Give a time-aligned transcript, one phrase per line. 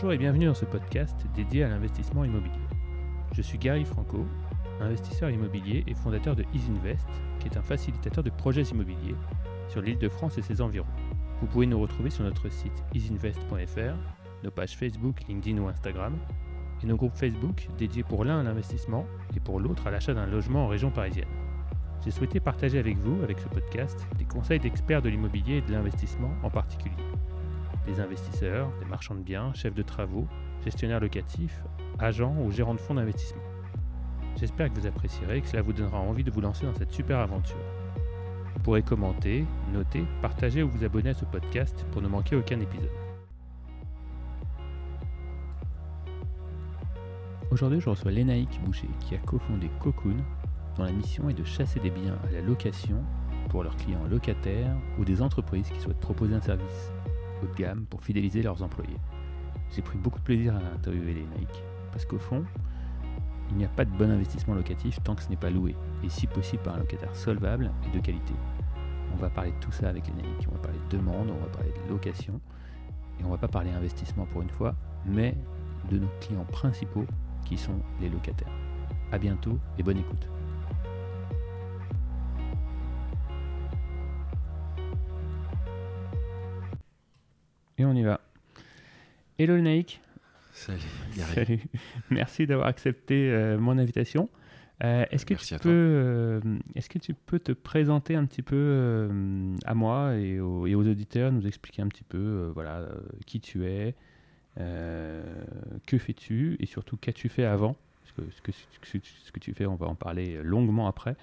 [0.00, 2.64] Bonjour et bienvenue dans ce podcast dédié à l'investissement immobilier.
[3.34, 4.24] Je suis Gary Franco,
[4.80, 7.06] investisseur immobilier et fondateur de EasyInvest,
[7.38, 9.14] qui est un facilitateur de projets immobiliers
[9.68, 10.86] sur l'île de France et ses environs.
[11.42, 13.94] Vous pouvez nous retrouver sur notre site easyinvest.fr,
[14.42, 16.16] nos pages Facebook, LinkedIn ou Instagram,
[16.82, 19.04] et nos groupes Facebook dédiés pour l'un à l'investissement
[19.36, 21.28] et pour l'autre à l'achat d'un logement en région parisienne.
[22.02, 25.72] J'ai souhaité partager avec vous, avec ce podcast, des conseils d'experts de l'immobilier et de
[25.72, 26.96] l'investissement en particulier.
[27.86, 30.26] Des investisseurs, des marchands de biens, chefs de travaux,
[30.64, 31.60] gestionnaires locatifs,
[31.98, 33.42] agents ou gérants de fonds d'investissement.
[34.36, 36.92] J'espère que vous apprécierez et que cela vous donnera envie de vous lancer dans cette
[36.92, 37.56] super aventure.
[38.54, 42.60] Vous pourrez commenter, noter, partager ou vous abonner à ce podcast pour ne manquer aucun
[42.60, 42.90] épisode.
[47.50, 50.16] Aujourd'hui, je reçois Lénaïque Boucher qui a cofondé Cocoon,
[50.76, 53.02] dont la mission est de chasser des biens à la location
[53.48, 56.92] pour leurs clients locataires ou des entreprises qui souhaitent proposer un service
[57.42, 58.98] haut de gamme pour fidéliser leurs employés.
[59.74, 62.44] J'ai pris beaucoup de plaisir à interviewer Lénaïque parce qu'au fond,
[63.50, 65.74] il n'y a pas de bon investissement locatif tant que ce n'est pas loué,
[66.04, 68.32] et si possible par un locataire solvable et de qualité.
[69.12, 71.50] On va parler de tout ça avec Lénaïque, on va parler de demande, on va
[71.50, 72.40] parler de location,
[73.18, 75.36] et on va pas parler investissement pour une fois, mais
[75.90, 77.06] de nos clients principaux
[77.44, 78.52] qui sont les locataires.
[79.12, 80.28] A bientôt et bonne écoute.
[87.80, 88.20] Et on y va.
[89.38, 90.02] Hello Lénaïque.
[90.52, 90.80] Salut,
[91.16, 91.34] Gary.
[91.34, 91.60] Salut.
[92.10, 94.28] Merci d'avoir accepté euh, mon invitation.
[94.84, 96.40] Euh, est-ce que Merci tu peux, euh,
[96.74, 99.08] est-ce que tu peux te présenter un petit peu
[99.64, 102.86] à moi et aux, et aux auditeurs, nous expliquer un petit peu, voilà,
[103.24, 103.94] qui tu es,
[104.56, 107.76] que fais-tu et surtout qu'as-tu fait avant?
[108.02, 110.86] Parce que ce que, ce que- ce que tu fais, on va en parler longuement
[110.86, 111.16] après.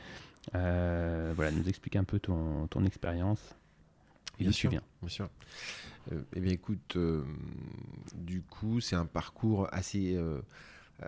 [0.54, 3.56] Voilà, nous expliquer un peu ton, ton expérience.
[4.40, 4.70] Et Bien sûr.
[4.72, 5.30] Bien sûr.
[6.12, 7.24] Euh, eh bien, écoute, euh,
[8.16, 10.42] du coup, c'est un parcours assez euh,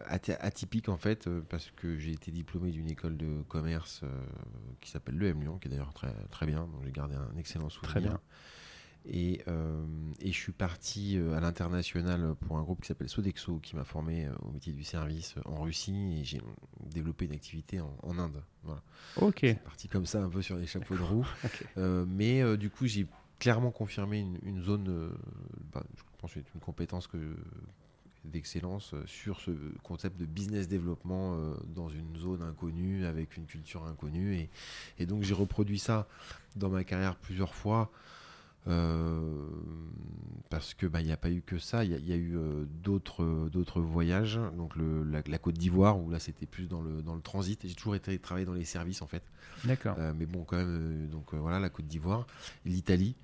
[0.07, 4.01] aty- atypique en fait, parce que j'ai été diplômé d'une école de commerce
[4.81, 7.69] qui s'appelle l'EM Lyon, qui est d'ailleurs très, très bien, donc j'ai gardé un excellent
[7.69, 7.91] souvenir.
[7.91, 8.19] Très bien.
[9.05, 9.85] Et, euh,
[10.19, 14.27] et je suis parti à l'international pour un groupe qui s'appelle Sodexo, qui m'a formé
[14.41, 16.41] au métier du service en Russie, et j'ai
[16.85, 18.43] développé une activité en, en Inde.
[18.63, 18.83] Voilà.
[19.16, 19.45] Ok.
[19.63, 21.25] Parti comme ça, un peu sur les chapeaux de roue.
[21.45, 21.63] Ok.
[21.77, 23.07] Euh, mais euh, du coup, j'ai
[23.39, 25.09] clairement confirmé une, une zone, euh,
[25.73, 27.17] bah, je pense c'est une compétence que
[28.25, 29.51] d'excellence euh, sur ce
[29.83, 34.35] concept de business développement euh, dans une zone inconnue avec une culture inconnue.
[34.35, 34.49] Et,
[34.99, 36.07] et donc j'ai reproduit ça
[36.55, 37.91] dans ma carrière plusieurs fois
[40.50, 41.84] parce que bah, il n'y a pas eu que ça.
[41.86, 44.40] Il y, a- il y a eu euh, d'autres d'autres voyages.
[44.58, 47.59] Donc le, la, la Côte d'Ivoire où là c'était plus dans le dans le transit.
[47.66, 49.24] J'ai toujours été travaillé dans les services en fait.
[49.66, 49.96] D'accord.
[50.00, 52.25] euh, mais bon, quand même, euh, donc euh, voilà, la Côte d'Ivoire,
[52.66, 53.16] l'Italie,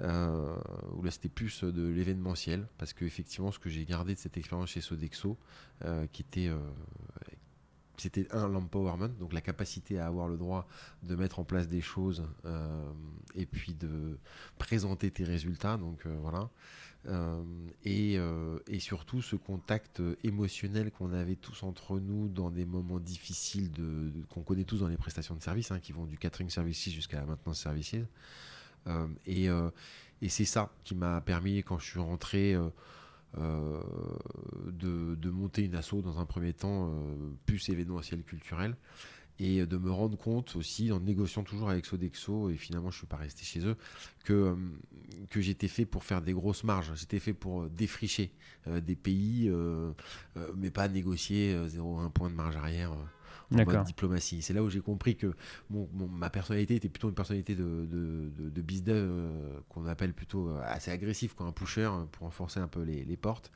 [0.00, 0.54] euh,
[0.94, 4.36] où là c'était plus de l'événementiel, parce que effectivement, ce que j'ai gardé de cette
[4.36, 5.36] expérience chez Sodexo,
[5.84, 6.48] euh, qui était.
[6.48, 6.58] euh,
[7.98, 10.68] c'était un l'empowerment, donc la capacité à avoir le droit
[11.02, 12.90] de mettre en place des choses euh,
[13.34, 14.18] et puis de
[14.58, 15.76] présenter tes résultats.
[15.76, 16.50] Donc euh, voilà.
[17.08, 17.44] Euh,
[17.84, 18.18] et,
[18.66, 24.10] et surtout ce contact émotionnel qu'on avait tous entre nous dans des moments difficiles de,
[24.28, 27.20] qu'on connaît tous dans les prestations de services, hein, qui vont du catering services jusqu'à
[27.20, 27.94] la maintenance services.
[29.26, 29.48] Et
[30.22, 32.56] et c'est ça qui m'a permis, quand je suis rentré,
[33.38, 33.80] euh,
[34.66, 37.14] de, de monter une asso dans un premier temps, euh,
[37.44, 38.76] plus événementiel culturel,
[39.38, 43.06] et de me rendre compte aussi, en négociant toujours avec Sodexo, et finalement je suis
[43.06, 43.76] pas resté chez eux,
[44.24, 44.56] que, euh,
[45.30, 48.32] que j'étais fait pour faire des grosses marges, j'étais fait pour euh, défricher
[48.66, 49.48] des pays,
[50.56, 52.92] mais pas négocier euh, 0,1 point de marge arrière.
[53.52, 54.42] Euh, en mode diplomatie.
[54.42, 55.34] C'est là où j'ai compris que
[55.70, 59.86] mon, mon- ma personnalité était plutôt une personnalité de, de, de, de business euh, qu'on
[59.86, 63.16] appelle plutôt euh, assez agressif, quoi, un pusher euh, pour renforcer un peu les, les
[63.16, 63.50] portes.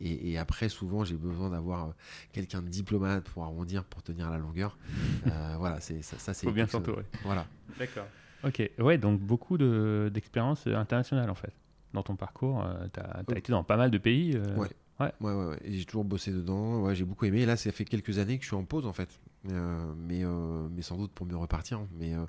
[0.00, 1.92] Et, et après, souvent, j'ai besoin d'avoir euh,
[2.32, 4.76] quelqu'un de diplomate pour arrondir, pour tenir la longueur.
[5.26, 7.04] Euh, voilà, c'est ça, ça c'est Faut bien s'entourer.
[7.22, 7.46] Voilà.
[7.78, 8.04] D'accord.
[8.44, 11.52] Ok, ouais, donc beaucoup de- d'expériences euh, internationales en fait.
[11.94, 13.32] Dans ton parcours, tu as, Oh.
[13.34, 14.32] été dans pas mal de pays.
[14.36, 14.68] euh, Ouais.
[15.00, 15.12] Ouais.
[15.20, 16.82] Ouais, ouais, j'ai toujours bossé dedans.
[16.82, 17.46] Ouais, j'ai beaucoup aimé.
[17.46, 19.18] Là, ça fait quelques années que je suis en pause, en fait.
[19.50, 21.80] Euh, mais, euh, mais sans doute pour mieux repartir.
[21.98, 22.24] Mais euh,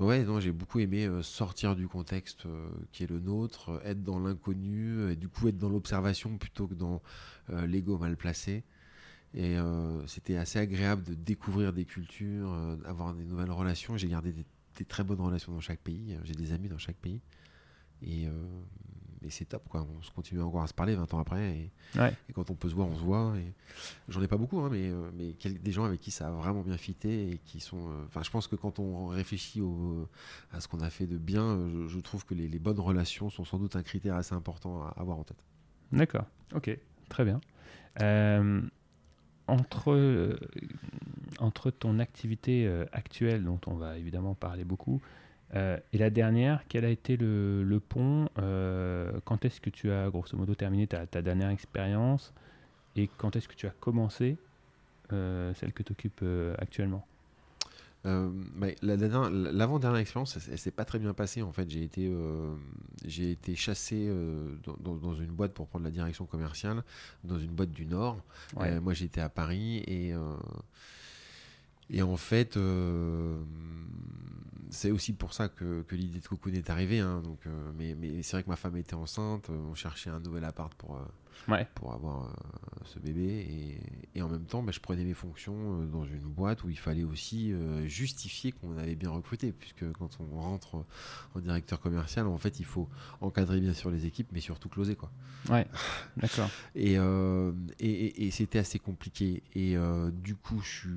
[0.00, 2.46] ouais, non, j'ai beaucoup aimé sortir du contexte
[2.92, 7.02] qui est le nôtre, être dans l'inconnu, du coup être dans l'observation plutôt que dans
[7.66, 8.64] l'ego mal placé.
[9.34, 9.56] Et
[10.06, 13.96] c'était assez agréable de découvrir des cultures, euh, avoir des nouvelles relations.
[13.96, 14.46] J'ai gardé des,
[14.76, 16.16] des très bonnes relations dans chaque pays.
[16.24, 17.20] J'ai des amis dans chaque pays.
[18.02, 18.26] Et,
[19.24, 19.86] et c'est top, quoi.
[19.98, 21.56] On se continue encore à se parler 20 ans après.
[21.56, 22.12] Et, Ouais.
[22.28, 23.34] et quand on peut se voir, on se voit.
[23.38, 23.52] Et
[24.08, 26.30] j'en ai pas beaucoup, hein, mais, euh, mais quel- des gens avec qui ça a
[26.30, 27.88] vraiment bien fité et qui sont.
[27.90, 30.08] euh, Enfin, je pense que quand on réfléchit au,
[30.52, 32.80] à ce qu'on a fait de bien, euh, je, je trouve que les, les bonnes
[32.80, 35.42] relations sont sans doute un critère assez important à avoir en tête.
[35.92, 36.76] D'accord, ok,
[37.08, 37.40] très bien.
[38.02, 38.60] Euh,
[39.48, 40.36] entre,
[41.38, 45.00] entre ton activité euh, actuelle, dont on va évidemment parler beaucoup,
[45.54, 48.28] et la dernière, quel a été le, le pont
[49.24, 52.34] Quand est-ce que tu as grosso modo terminé ta, ta dernière expérience
[52.94, 54.36] Et quand est-ce que tu as commencé
[55.10, 56.24] celle que tu occupes
[56.58, 57.06] actuellement?
[58.06, 58.30] Euh,
[58.82, 61.42] L'avant-dernière expérience, elle, s'est pas très bien passée.
[61.42, 62.54] En fait, j'ai été, euh,
[63.04, 66.84] j'ai été chassé euh, dans, dans, une boîte pour prendre la direction commerciale,
[67.24, 68.22] dans une boîte du Nord.
[68.58, 70.14] Euh, moi, j'étais à Paris et
[71.90, 72.58] et en fait,
[74.70, 77.00] c'est aussi pour ça que, l'idée de Cocoon est arrivée.
[77.00, 77.40] Hein, donc,
[77.78, 79.48] mais, mais c'est vrai que ma femme était enceinte.
[79.50, 81.00] On cherchait un nouvel appart pour
[81.74, 82.28] pour avoir euh,
[82.84, 83.78] ce bébé.
[84.14, 86.78] Et, en même temps, bah, je prenais mes fonctions euh, dans une boîte où il
[86.78, 90.84] fallait aussi euh, justifier qu'on avait bien recruté, puisque quand on rentre
[91.34, 92.88] en directeur commercial, en fait, il faut
[93.20, 94.96] encadrer bien sûr les équipes, mais surtout closer.
[94.96, 95.10] Quoi.
[95.48, 95.66] Ouais,
[96.16, 96.50] d'accord.
[96.74, 96.96] et,
[97.78, 99.42] et, c'était assez compliqué.
[99.54, 99.76] Et
[100.12, 100.88] du coup, je suis.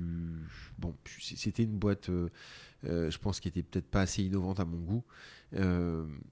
[0.78, 2.10] Bon, c'était une boîte.
[2.82, 5.04] je pense, qui était peut-être pas assez innovante à mon goût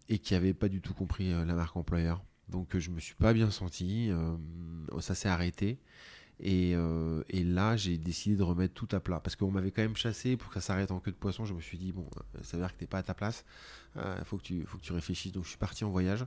[0.08, 2.22] et qui avait pas du tout compris la marque employeur.
[2.48, 4.36] Donc je me suis pas bien senti, euh,
[5.00, 5.78] ça s'est arrêté.
[6.40, 9.20] Et, euh, et là, j'ai décidé de remettre tout à plat.
[9.20, 11.44] Parce qu'on m'avait quand même chassé pour que ça s'arrête en queue de poisson.
[11.44, 12.08] Je me suis dit, bon,
[12.42, 13.44] ça veut dire que tu n'es pas à ta place.
[13.96, 15.32] Il faut, que tu, faut que tu réfléchisses.
[15.32, 16.24] Donc je suis parti en voyage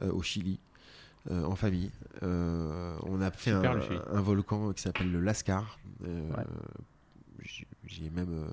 [0.00, 0.60] euh, au Chili.
[1.28, 1.90] en famille.
[2.22, 5.78] on a fait un, un, volcan qui s'appelle le Lascar.
[7.84, 8.46] J'ai même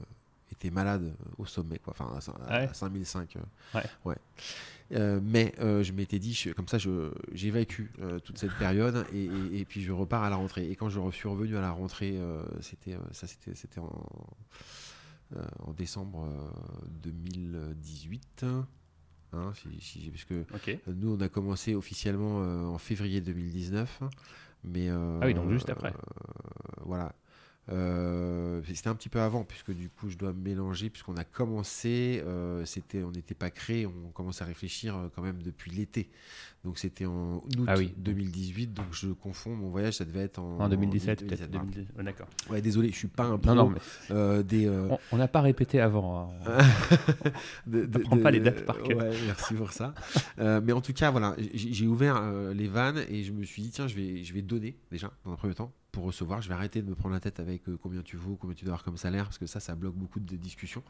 [0.59, 1.95] été malade au sommet, quoi.
[1.97, 3.35] Enfin, à, 5005.
[3.73, 3.81] ouais.
[4.05, 4.15] ouais.
[4.91, 6.77] Euh, mais euh, je m'étais dit, comme ça,
[7.31, 10.69] j'évacue euh, toute cette période et, et, puis je repars à la rentrée.
[10.69, 12.19] Et quand je suis revenu à la rentrée,
[12.61, 14.05] c'était ça, c'était en,
[15.63, 16.27] en, décembre
[17.03, 18.45] 2018.
[19.31, 20.45] Hein, si, parce que
[20.87, 22.39] nous, on a commencé officiellement
[22.73, 24.01] en février 2019.
[24.65, 25.93] Mais, ah oui, donc juste après.
[26.83, 27.13] voilà.
[27.71, 32.23] Euh, c'était un petit peu avant, puisque du coup, je dois mélanger, puisqu'on a commencé,
[32.25, 36.09] euh, c'était, on n'était pas créé, on commence à réfléchir euh, quand même depuis l'été.
[36.63, 40.59] Donc c'était en août 2018, ah donc je confonds, mon voyage, ça devait être en,
[40.59, 41.49] en 2017, peut-être.
[42.03, 42.27] d'accord.
[42.49, 43.53] Ouais, désolé, je suis pas un pro.
[43.53, 43.73] Non,
[44.09, 44.69] non, des,
[45.11, 46.33] On n'a pas répété avant.
[46.45, 46.57] Hein.
[47.67, 48.97] on ne prend pas les dates par cœur.
[48.97, 49.93] Ouais, merci pour ça.
[50.37, 52.21] mais en tout cas, voilà, j'ai ouvert
[52.53, 55.31] les vannes et je me suis dit, tiens, je vais, je vais donner déjà, dans
[55.31, 56.41] un premier temps, pour recevoir.
[56.41, 58.65] Je vais arrêter de me prendre la tête avec euh, combien tu vaux, combien tu
[58.65, 60.83] dois avoir comme salaire, parce que ça, ça bloque beaucoup de discussions.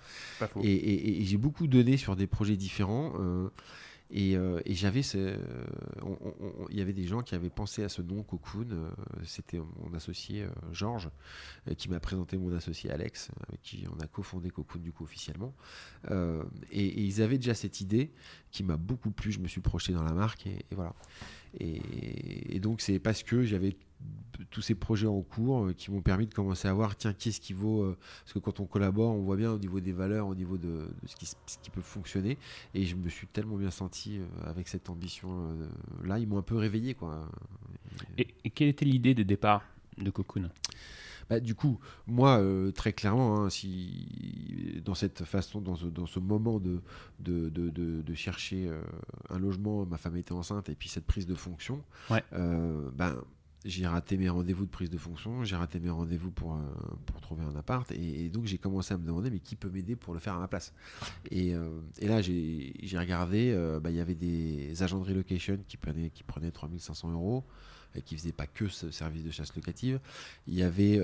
[0.62, 3.14] Et, j'ai beaucoup donné sur des projets différents.
[3.20, 3.50] Euh,
[4.16, 8.92] euh, et, j'avais, il y avait des gens qui avaient pensé à ce nom Cocoon.
[9.24, 11.10] C'était mon associé Georges
[11.78, 15.54] qui m'a présenté mon associé Alex, avec qui on a cofondé Cocoon du coup officiellement.
[16.72, 18.12] Et, ils avaient déjà cette idée
[18.52, 19.32] qui m'a beaucoup plu.
[19.32, 20.96] Je me suis projeté dans la marque et, voilà.
[21.60, 23.76] Et, donc c'est parce que j'avais
[24.50, 27.40] tous ces projets en cours euh, qui m'ont permis de commencer à voir, tiens, qu'est-ce
[27.40, 27.84] qui vaut.
[27.84, 30.58] Euh, parce que quand on collabore, on voit bien au niveau des valeurs, au niveau
[30.58, 32.38] de, ce, qui, ce, qui, peut fonctionner.
[32.74, 36.20] Et je me suis tellement bien senti euh, avec cette ambition-là.
[36.20, 36.94] Ils m'ont un peu réveillé.
[36.94, 37.30] Quoi.
[38.18, 39.64] Et, quelle était l'idée de départ
[39.98, 40.50] de Cocoon?
[41.30, 42.42] Bah, du coup, moi,
[42.74, 46.82] très clairement, hein, si dans cette façon, dans ce, dans ce moment de,
[47.20, 48.68] de, de, de, chercher
[49.30, 52.24] un logement, ma femme était enceinte, et puis cette prise de fonction, ouais.
[52.32, 53.16] ben,
[53.66, 56.60] j'ai raté mes rendez-vous de prise de fonction, j'ai raté mes rendez-vous pour, euh,
[57.06, 59.96] pour trouver un appart, et, donc j'ai commencé à me demander, mais qui peut m'aider
[59.96, 60.74] pour le faire à ma place?
[61.30, 65.60] Et, euh, et, là, j'ai regardé, euh, bah, il y avait des agents de relocation
[65.68, 67.44] qui prenaient, qui prenaient 3500 euros,
[67.96, 70.00] et qui faisaient pas que ce service de chasse locative.
[70.48, 71.00] Il y avait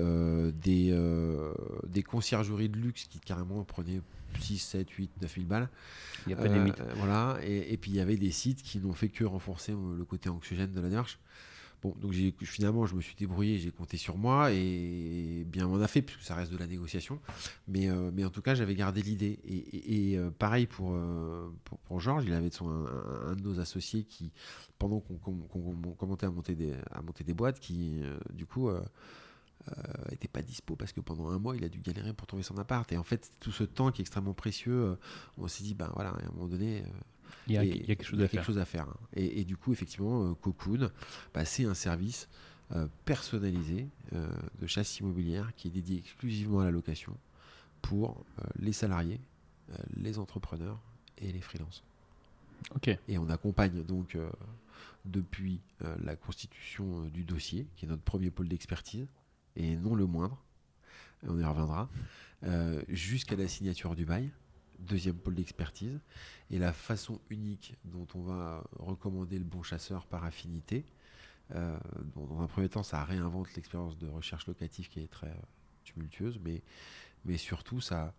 [0.52, 0.96] des,
[1.88, 4.00] des conciergeries de luxe qui carrément prenaient
[4.38, 5.68] 6, 7, 8, 9 000 balles.
[6.24, 6.80] Il n'y a pas de limite.
[6.94, 10.04] Voilà, et, et, puis il y avait des sites qui n'ont fait que renforcer le
[10.04, 11.18] côté anxiogène de la démarche.
[11.94, 12.12] Donc
[12.42, 16.22] finalement, je me suis débrouillé, j'ai compté sur moi et bien on a fait, puisque
[16.22, 17.20] ça reste de la négociation.
[17.68, 19.38] Mais, euh, mais en tout cas, j'avais gardé l'idée.
[19.44, 24.04] Et, euh, pareil pour, euh, pour, pour, Georges, il avait son, un, de nos associés
[24.04, 24.32] qui,
[24.78, 28.00] pendant qu'on commentait à monter des, à monter des boîtes, qui
[28.32, 28.70] du coup
[30.10, 32.56] n'était pas dispo parce que pendant un mois, il a dû galérer pour trouver son
[32.58, 32.90] appart.
[32.92, 34.96] Et en fait, tout ce temps qui est extrêmement précieux,
[35.38, 36.84] on s'est dit, ben voilà, à un moment donné
[37.46, 38.88] il y a, quelque, chose, à faire.
[38.88, 38.96] Hein.
[39.14, 40.90] Et, du coup, effectivement, euh, Cocoon,
[41.32, 42.28] bah, c'est un service
[42.72, 44.28] euh, personnalisé euh,
[44.60, 47.16] de chasse immobilière qui est dédié exclusivement à la location
[47.82, 48.24] pour
[48.58, 49.20] les salariés,
[49.96, 50.80] les entrepreneurs
[51.18, 51.84] et les freelances.
[52.74, 52.88] Ok.
[53.06, 54.18] Et on accompagne donc
[55.04, 55.60] depuis
[56.02, 59.06] la constitution du dossier, qui est notre premier pôle d'expertise,
[59.54, 60.42] et non le moindre,
[61.28, 61.88] on y reviendra,
[62.88, 64.32] jusqu'à la signature du bail
[64.78, 66.00] deuxième pôle d'expertise,
[66.50, 70.84] et la façon unique dont on va recommander le bon chasseur par affinité,
[71.50, 75.32] dans un premier temps, ça réinvente l'expérience de recherche locative qui est très
[75.84, 76.62] tumultueuse, mais,
[77.24, 78.14] mais surtout, ça,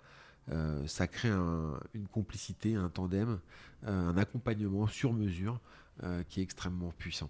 [0.85, 3.39] ça crée une complicité, un tandem,
[3.85, 5.59] un accompagnement sur mesure
[6.29, 7.29] qui est extrêmement puissant.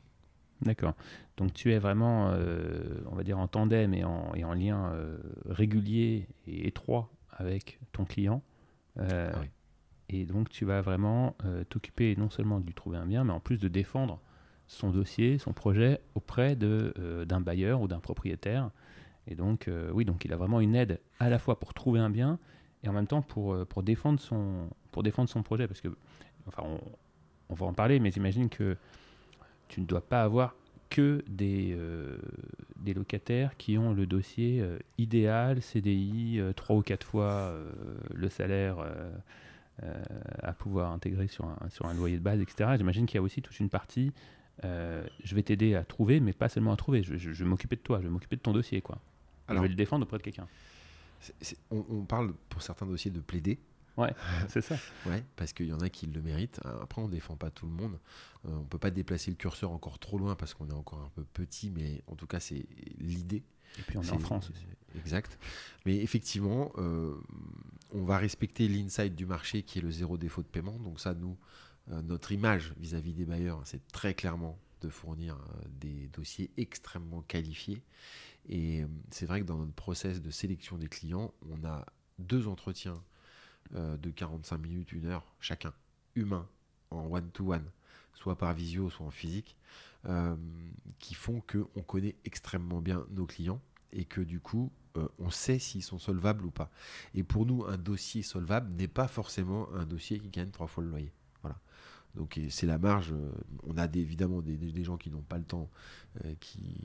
[0.62, 0.94] D'accord.
[1.38, 2.28] Donc tu es vraiment,
[3.08, 4.94] on va dire, en tandem et en, et en lien
[5.46, 8.44] régulier et étroit avec ton client.
[9.00, 9.32] Ah
[10.10, 11.36] et donc tu vas vraiment
[11.68, 14.22] t'occuper non seulement de lui trouver un bien, mais en plus de défendre
[14.68, 18.72] son dossier, son projet auprès d'un bailleur ou d'un propriétaire.
[19.28, 22.10] Et donc, oui, donc il a vraiment une aide à la fois pour trouver un
[22.10, 22.40] bien
[22.84, 25.68] et en même temps pour, pour, défendre, son, pour défendre son projet.
[25.68, 25.90] Parce que,
[26.48, 26.80] enfin, on,
[27.50, 28.78] on va en parler, mais j'imagine que
[29.68, 30.56] tu ne dois pas avoir
[30.90, 32.18] que des, euh,
[32.78, 37.54] des locataires qui ont le dossier euh, idéal, CDI, euh, trois ou quatre fois
[38.14, 38.78] le salaire
[40.42, 42.72] à pouvoir intégrer sur un, sur un loyer de base, etc.
[42.78, 44.12] J'imagine qu'il y a aussi toute une partie,
[44.64, 47.82] je vais t'aider à trouver, mais pas seulement à trouver, je, je, vais m'occuper de
[47.82, 48.82] toi, je vais m'occuper de ton dossier.
[48.82, 49.00] Quoi.
[49.48, 50.48] Alors, je vais le défendre auprès de quelqu'un.
[51.72, 53.60] On, on, parle pour certains dossiers de plaider.
[53.98, 54.14] Ouais,
[54.48, 54.76] c'est ça.
[55.08, 56.60] ouais, parce qu'il y en a qui le méritent.
[56.82, 58.00] Après, on défend pas tout le monde.
[58.44, 61.02] On euh, on peut pas déplacer le curseur encore trop loin parce qu'on est encore
[61.02, 62.66] un peu petit, mais en tout cas, c'est
[63.00, 63.44] l'idée.
[63.80, 64.66] Et puis on est, en France aussi.
[64.98, 65.38] Exact.
[65.86, 67.16] Mais effectivement, euh,
[67.92, 70.78] on va respecter l'inside du marché qui est le zéro défaut de paiement.
[70.80, 71.38] Donc ça, nous,
[71.92, 75.40] euh, notre image vis-à-vis des bailleurs, c'est très clairement de fournir
[75.80, 77.82] des dossiers extrêmement qualifiés.
[78.48, 81.84] Et c'est vrai que dans notre process de sélection des clients, on a
[82.20, 83.04] deux entretiens
[83.76, 85.74] euh, de 45 minutes, une heure chacun,
[86.16, 86.48] humain,
[86.92, 87.70] en one-to-one,
[88.14, 89.56] soit par visio, soit en physique,
[90.06, 90.36] euh,
[91.00, 95.60] qui font qu'on connaît extrêmement bien nos clients et que du coup, euh, on sait
[95.60, 96.70] s'ils sont solvables ou pas.
[97.14, 100.84] Et pour nous, un dossier solvable n'est pas forcément un dossier qui gagne trois fois
[100.84, 101.12] le loyer.
[102.18, 103.12] Donc c'est la marge.
[103.14, 103.32] Euh,
[103.64, 105.70] on a évidemment des, gens qui n'ont pas le temps,
[106.26, 106.76] euh, qui,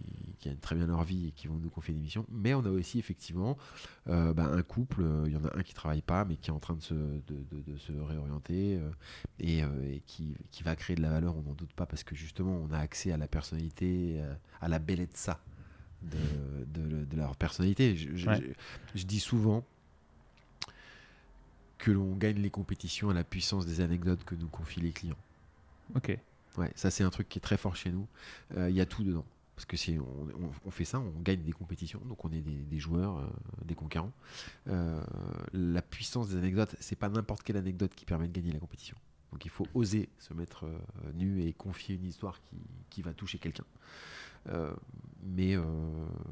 [0.45, 2.27] gagnent très bien leur vie et qui vont nous confier des missions.
[2.31, 3.57] Mais on a aussi effectivement
[4.09, 6.53] euh, bah, un couple, il y en a un qui travaille pas mais qui est
[6.53, 8.79] en train de se, de, se réorienter
[9.41, 9.63] et,
[10.07, 12.79] qui, va créer de la valeur, on n'en doute pas, parce que justement on a
[12.79, 14.23] accès à la personnalité,
[14.61, 15.41] à la bellezza
[16.03, 17.97] de, de, leur personnalité.
[17.97, 19.65] je dis souvent
[21.83, 25.19] que l'on gagne les compétitions à la puissance des anecdotes que nous confient les clients.
[25.97, 26.17] Ok.
[26.57, 28.07] Ouais, ça c'est un truc qui est très fort chez nous.
[28.57, 29.25] Euh, il y a tout dedans.
[29.57, 29.99] Parce que si
[30.65, 33.27] on, fait ça, on gagne des compétitions, donc on est des, joueurs, euh,
[33.65, 34.13] des conquérants.
[34.69, 35.03] Euh,
[35.53, 38.97] la puissance des anecdotes, c'est pas n'importe quelle anecdote qui permet de gagner la compétition.
[39.33, 40.67] Donc il faut oser se mettre
[41.15, 42.57] nu et confier une histoire qui,
[42.91, 43.65] qui va toucher quelqu'un.
[45.23, 45.57] mais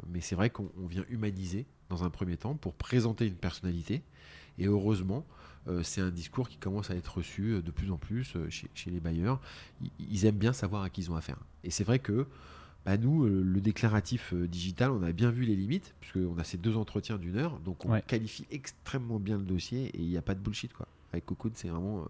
[0.06, 4.02] mais c'est vrai qu'on vient humaniser dans un premier temps pour présenter une personnalité.
[4.58, 5.24] Et heureusement,
[5.82, 8.90] c'est un discours qui commence à être reçu euh, de plus en plus euh, chez,
[8.90, 9.40] les bailleurs.
[9.98, 11.38] Ils, aiment bien savoir à qui ils ont affaire.
[11.64, 12.26] Et c'est vrai que
[12.86, 16.76] bah, nous, le déclaratif digital, on a bien vu les limites, puisqu'on a ces deux
[16.76, 20.34] entretiens d'une heure, donc on qualifie extrêmement bien le dossier et il n'y a pas
[20.34, 20.72] de bullshit.
[20.72, 20.88] Quoi.
[21.12, 22.06] Avec Cocoon, c'est vraiment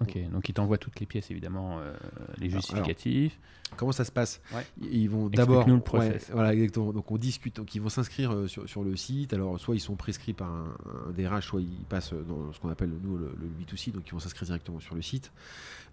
[0.00, 1.94] Ok, donc ils t'envoient toutes les pièces, évidemment, euh,
[2.38, 3.38] les justificatifs.
[3.76, 4.40] comment ça se passe?
[4.80, 5.66] Ils vont d'abord.
[5.68, 6.30] nous le process.
[6.32, 6.92] voilà, exactement.
[6.92, 9.32] Donc on discute, donc ils vont s'inscrire euh, sur, sur, le site.
[9.32, 10.74] Alors soit ils sont prescrits par un,
[11.16, 14.46] DRH, soit ils passent dans ce qu'on appelle nous le, B2C, donc ils vont s'inscrire
[14.46, 15.32] directement sur le site.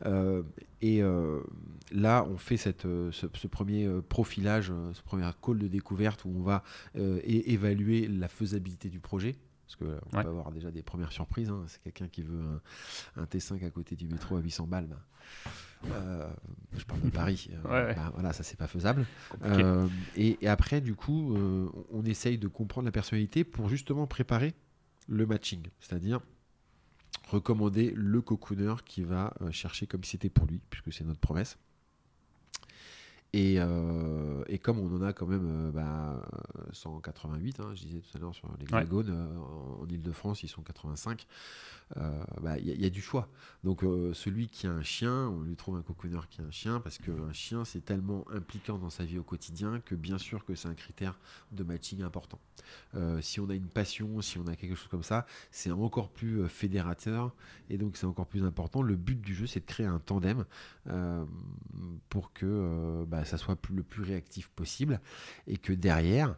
[0.05, 0.43] Euh,
[0.81, 1.01] et
[1.91, 6.63] là, on fait cette, ce, premier profilage, ce premier call de découverte où on va
[6.95, 9.36] évaluer la faisabilité du projet.
[9.69, 11.49] Parce qu'on peut avoir déjà des premières surprises.
[11.49, 11.63] Hein.
[11.67, 12.59] C'est quelqu'un qui veut
[13.15, 14.88] un, T5 à côté du métro à 800 balles.
[15.83, 16.27] Ben, euh,
[16.75, 17.49] je parle de Paris.
[17.65, 19.05] Euh, ben, voilà, ça c'est pas faisable.
[19.43, 21.38] Euh, et, après, du coup,
[21.91, 24.55] on essaye de comprendre la personnalité pour justement préparer
[25.07, 25.67] le matching.
[25.79, 26.19] C'est-à-dire
[27.27, 31.59] recommander le cocooner qui va chercher comme si c'était pour lui, puisque c'est notre promesse.
[33.31, 36.19] Et, euh, et, comme on en a quand même euh, bah,
[36.71, 38.88] 188, hein, je disais tout à l'heure sur les ouais.
[38.91, 39.38] Euh,
[39.79, 41.27] en, Ile-de-France, ils sont 85,
[41.98, 43.29] euh, bah, il y, a du choix.
[43.63, 43.81] Donc
[44.13, 46.98] celui qui a un chien, on lui trouve un coconneur qui a un chien, parce
[46.98, 50.67] qu'un chien, c'est tellement impliquant dans sa vie au quotidien que bien sûr que c'est
[50.67, 51.19] un critère
[51.51, 52.39] de matching important.
[53.21, 56.48] si on a une passion, si on a quelque chose comme ça, c'est encore plus
[56.48, 57.31] fédérateur,
[57.69, 58.81] et donc c'est encore plus important.
[58.81, 60.45] Le but du jeu, c'est de créer un tandem
[62.09, 63.05] pour que...
[63.07, 64.99] Bah, ça soit le plus réactif possible
[65.47, 66.35] et que derrière,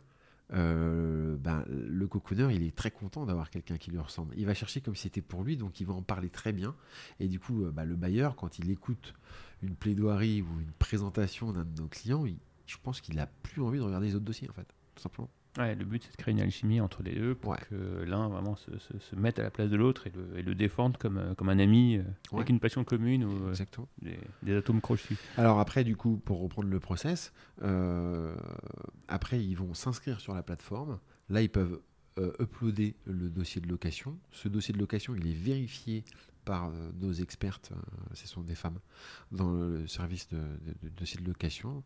[0.54, 4.34] euh, ben, le cocooner, il est très content d'avoir quelqu'un qui lui ressemble.
[4.38, 6.76] Il va chercher comme si c'était pour lui, donc il va en parler très bien.
[7.20, 9.14] Et du coup, euh, bah, le bailleur, quand il écoute
[9.62, 12.26] une plaidoirie ou une présentation d'un de nos clients,
[12.66, 15.30] je pense qu'il a plus envie de regarder les autres dossiers, en fait, tout simplement.
[15.58, 17.58] Ouais, le but c'est de créer une alchimie entre les deux pour Ouais.
[17.70, 20.42] que l'un vraiment se, se- se mette à la place de l'autre et le, et
[20.44, 22.04] le défende comme, euh, comme un ami euh,
[22.34, 23.54] avec une passion commune ou euh,
[24.02, 25.18] des, des atomes crochus.
[25.38, 28.34] Alors après, du coup, pour reprendre le process, euh,
[29.10, 31.00] après, ils vont s'inscrire sur la plateforme.
[31.30, 31.80] Là, ils peuvent
[32.40, 34.18] uploader le dossier de location.
[34.32, 36.04] Ce dossier de location, il est vérifié
[36.46, 37.76] par euh, nos expertes, euh,
[38.14, 38.80] ce sont des femmes,
[39.32, 41.84] dans le service de, de- de location,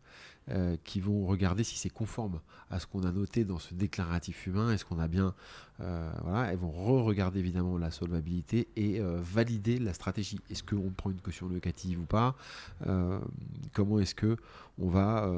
[0.50, 4.46] euh, qui vont regarder si c'est conforme à ce qu'on a noté dans ce déclaratif
[4.46, 4.72] humain.
[4.72, 5.34] Est-ce qu'on a bien...
[5.80, 10.40] euh, voilà, elles vont re-regarder évidemment la solvabilité et valider la stratégie.
[10.50, 12.36] Est-ce qu'on prend une caution locative ou pas
[13.72, 14.36] comment est-ce que
[14.78, 15.30] on va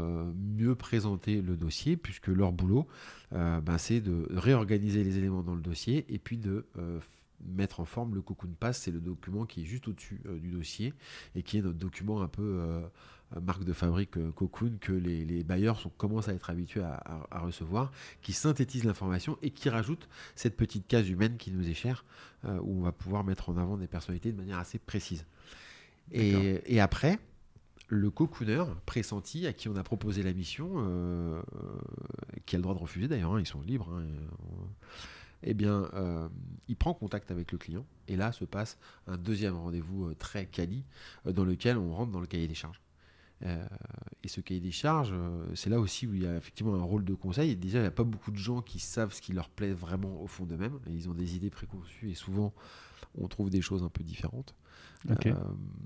[0.57, 2.87] mieux présenter le dossier puisque leur boulot
[3.33, 6.65] ben, c'est de réorganiser les éléments dans le dossier et puis de
[7.45, 10.51] mettre en forme le cocoon pass c'est le document qui est juste au-dessus euh, du
[10.51, 10.93] dossier
[11.35, 12.81] et qui est notre document un peu euh,
[13.37, 16.83] euh, marque de fabrique euh, cocoon que les, les bailleurs sont, commencent à être habitués
[16.83, 17.93] à, à- à recevoir
[18.23, 22.05] qui synthétise l'information et qui rajoute cette petite case humaine qui nous est chère
[22.45, 25.27] où on va pouvoir mettre en avant des personnalités de manière assez précise.
[26.13, 27.19] Et, et après
[27.89, 30.75] le cocooner pressenti à qui on a proposé la mission,
[32.47, 34.05] qui a le droit de refuser d'ailleurs, hein, ils sont libres, hein,
[35.43, 36.29] eh bien, euh,
[36.69, 40.47] il prend contact avec le client et là se passe un deuxième rendez-vous euh, très
[40.47, 40.85] quali
[41.27, 42.81] euh, dans lequel on rentre dans le cahier des charges.
[43.45, 43.65] Euh,
[44.25, 46.83] et ce cahier des charges, euh, c'est là aussi où il y a effectivement un
[46.83, 47.53] rôle de conseil.
[47.53, 49.73] Et déjà, il n'y a pas beaucoup de gens qui savent ce qui leur plaît
[49.73, 50.81] vraiment au fond d'eux-mêmes.
[50.91, 52.53] Ils ont des idées préconçues et souvent
[53.17, 54.57] on trouve des choses un peu différentes.
[55.31, 55.35] Euh,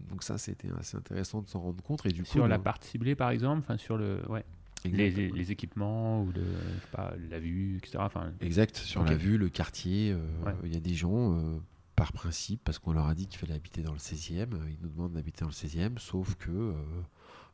[0.09, 2.07] donc ça, c'était assez intéressant de s'en rendre compte.
[2.07, 4.47] Et du coup, sur la dans- partie ciblée par exemple, enfin sur le ouais,
[4.85, 5.33] les, Exactement.
[5.35, 7.99] les- les équipements ou le, je sais pas, la vue, etc.
[8.01, 10.55] Enfin, Exact, sur la vue, le quartier, euh, Ouais.
[10.65, 11.59] il y a des gens, euh,
[11.97, 14.79] par principe, parce qu'on leur a dit qu'il fallait habiter dans le 16e, euh, ils
[14.83, 16.73] nous demandent d'habiter dans le 16e, sauf que euh,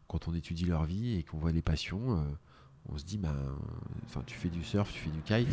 [0.06, 2.24] quand on étudie leur vie et qu'on voit les passions,
[2.90, 3.34] on se dit, ben,
[4.06, 5.48] enfin, tu fais du surf, tu fais du kite,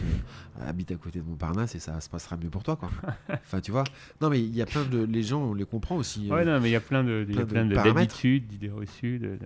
[0.60, 2.90] euh, habite à côté de Montparnasse et ça se passera mieux pour toi, quoi.
[3.30, 3.84] Enfin, tu vois.
[4.22, 6.32] Non, mais il y a plein de, les gens, on les comprend aussi.
[6.32, 9.36] ouais, euh, non, mais il y a plein de, de de- d'habitudes, d'idées reçues, de,
[9.36, 9.40] de-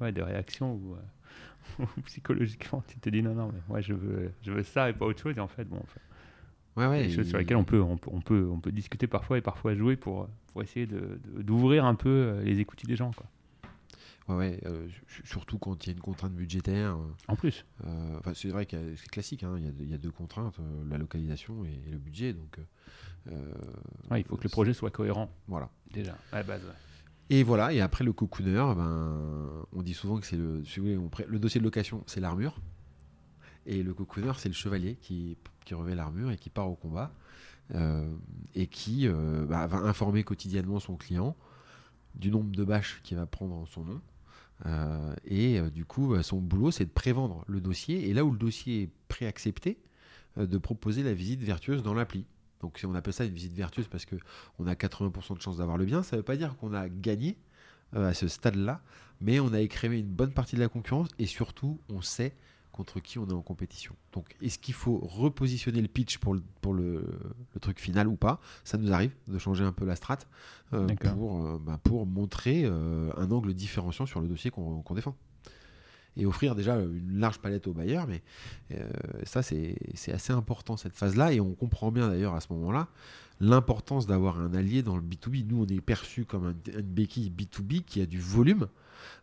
[0.00, 0.98] ouais, de réactions où, euh,
[2.06, 5.06] psychologiquement tu te dis non, non, mais moi je veux, je veux ça et pas
[5.06, 5.34] autre chose.
[5.36, 6.00] Et en fait, bon, enfin,
[6.76, 9.38] ouais, ouais, des choses sur lesquelles on peut, on, on peut, on peut discuter parfois
[9.38, 12.96] et parfois jouer pour, pour essayer de- de- d'ouvrir un peu euh, les écoutilles des
[12.96, 13.10] gens.
[13.12, 13.26] Quoi.
[14.28, 16.96] Ouais, ouais, euh, su- surtout quand il y a une contrainte budgétaire.
[16.96, 19.94] euh, En plus, Euh, c'est vrai que c'est classique, hein, il, y a, il y
[19.94, 20.58] a deux contraintes,
[20.90, 22.32] la localisation et, et le budget.
[22.32, 22.58] Donc,
[23.30, 23.52] euh,
[24.10, 25.68] ouais, il faut que le projet soit cohérent Voilà.
[25.92, 26.62] déjà à la base.
[27.28, 30.62] Et voilà, et après le cocooner, ben, on dit souvent que c'est le,
[31.38, 32.60] dossier de location, c'est l'armure.
[33.66, 35.36] Et le cocooner, c'est le chevalier qui,
[35.72, 37.12] revêt l'armure et qui part au combat.
[37.74, 38.14] euh,
[38.54, 41.36] et qui euh, bah, va informer quotidiennement son client
[42.14, 44.00] du nombre de bâches qu'il va prendre en son nom.
[44.64, 48.08] Euh, et du coup, son boulot, c'est de prévendre le dossier.
[48.08, 49.78] Et là où le dossier est préaccepté,
[50.36, 52.24] de proposer la visite vertueuse dans l'appli.
[52.60, 54.16] Donc si on appelle ça une visite vertueuse parce que
[54.58, 56.88] on a 80% de chances d'avoir le bien, ça ne veut pas dire qu'on a
[56.88, 57.36] gagné
[57.94, 58.80] euh, à ce stade-là,
[59.20, 62.34] mais on a écrémé une bonne partie de la concurrence et surtout on sait
[62.76, 63.96] contre qui on est en compétition.
[64.12, 67.04] Donc est-ce qu'il faut repositionner le pitch pour le, pour le,
[67.54, 68.40] le truc final ou pas?
[68.64, 70.18] Ça nous arrive de changer un peu la strat
[70.72, 74.94] euh, pour, euh, bah, pour montrer euh, un angle différenciant sur le dossier qu'on qu'on
[74.94, 75.16] défend.
[76.16, 78.22] Et offrir déjà une large palette aux bailleurs, mais
[78.72, 78.88] euh,
[79.24, 79.76] ça c'est
[80.12, 82.88] assez important cette phase-là, et on comprend bien d'ailleurs à ce moment-là
[83.38, 85.44] l'importance d'avoir un allié dans le B2B.
[85.46, 88.66] Nous, on est perçu comme un- une béquille B2B qui a du volume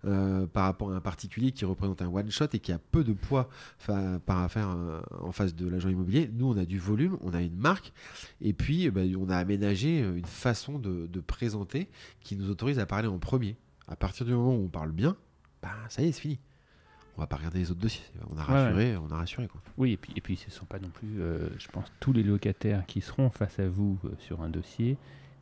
[0.05, 3.13] euh, par rapport à un particulier qui représente un one-shot et qui a peu de
[3.13, 3.49] poids
[3.87, 6.29] par affaire euh, en face de l'agent immobilier.
[6.31, 7.91] Nous, on a du volume, on a une marque,
[8.39, 11.89] et puis eh ben, on a aménagé une façon de, de présenter
[12.21, 13.57] qui nous autorise à parler en premier.
[13.87, 15.15] À partir du moment où on parle bien,
[15.63, 16.39] ben, ça y est, c'est fini.
[17.17, 18.03] On va pas regarder les autres dossiers.
[18.29, 19.61] On a Ouais, rassuré, on a rassuré quoi.
[19.77, 22.11] Oui, et puis, et puis ce ne sont pas non plus, euh, je pense, tous
[22.13, 24.97] les locataires qui seront face à vous euh, sur un dossier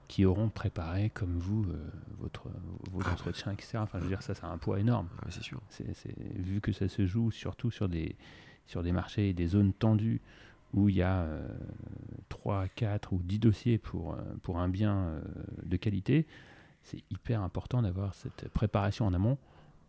[0.10, 1.78] qui auront préparé comme vous euh,
[2.20, 2.50] votre,
[2.92, 3.78] vos Ah, entretiens, etc.
[3.78, 5.08] Enfin, je veux dire, ça, ça a un poids énorme.
[5.22, 5.62] Ah c'est sûr.
[5.70, 5.86] C'est-
[6.36, 8.18] vu que ça se joue surtout sur des,
[8.68, 10.20] sur des marchés et des zones tendues
[10.74, 11.48] où il y a euh,
[12.28, 15.22] 3, 4 ou 10 dossiers pour, euh, pour un bien euh,
[15.64, 16.28] de qualité,
[16.84, 19.38] c'est hyper important d'avoir cette préparation en amont.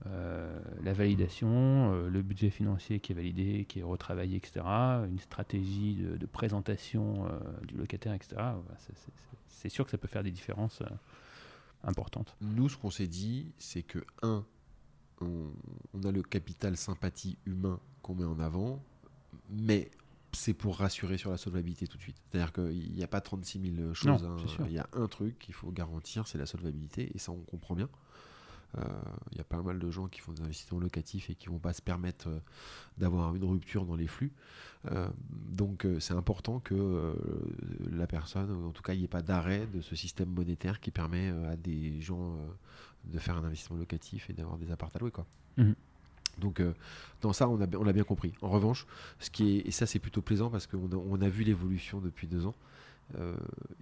[0.07, 4.65] Euh, la validation, euh, le budget financier qui est validé, qui est retravaillé, etc.
[5.09, 8.37] Une stratégie de, de présentation euh, du locataire, etc.
[9.49, 10.83] C'est, sûr que ça peut faire des différences
[11.85, 12.37] importantes.
[12.41, 14.45] Nous, ce qu'on s'est dit, c'est que, un,
[15.21, 15.53] on,
[15.95, 18.83] on a le capital sympathie humain qu'on met en avant,
[19.51, 19.93] mais
[20.33, 22.17] c'est pour rassurer sur la solvabilité tout de suite.
[22.31, 24.25] C'est-à-dire qu'il n'y a pas 36 000 choses.
[24.25, 24.37] Hein.
[24.67, 27.77] Il y a un truc qu'il faut garantir, c'est la solvabilité, et ça, on comprend
[27.77, 27.89] bien.
[29.31, 31.59] Il y a pas mal de gens qui font des investissements locatifs et qui vont
[31.59, 32.29] pas se permettre
[32.97, 34.33] d'avoir une rupture dans les flux.
[35.51, 37.15] donc c'est important que
[37.91, 40.81] la personne, ou en tout cas il n'y ait pas d'arrêt de ce système monétaire
[40.81, 42.35] qui permet à des gens
[43.05, 45.11] de faire un investissement locatif et d'avoir des appartements à louer.
[45.11, 45.27] Quoi.
[45.59, 45.73] Mmh.
[46.39, 46.73] Donc euh,
[47.21, 48.33] dans ça, on a, on bien compris.
[48.43, 48.87] En revanche,
[49.19, 52.01] ce qui est, et ça c'est plutôt plaisant parce qu'on a, on a vu l'évolution
[52.01, 52.55] depuis deux ans,
[53.19, 53.37] euh,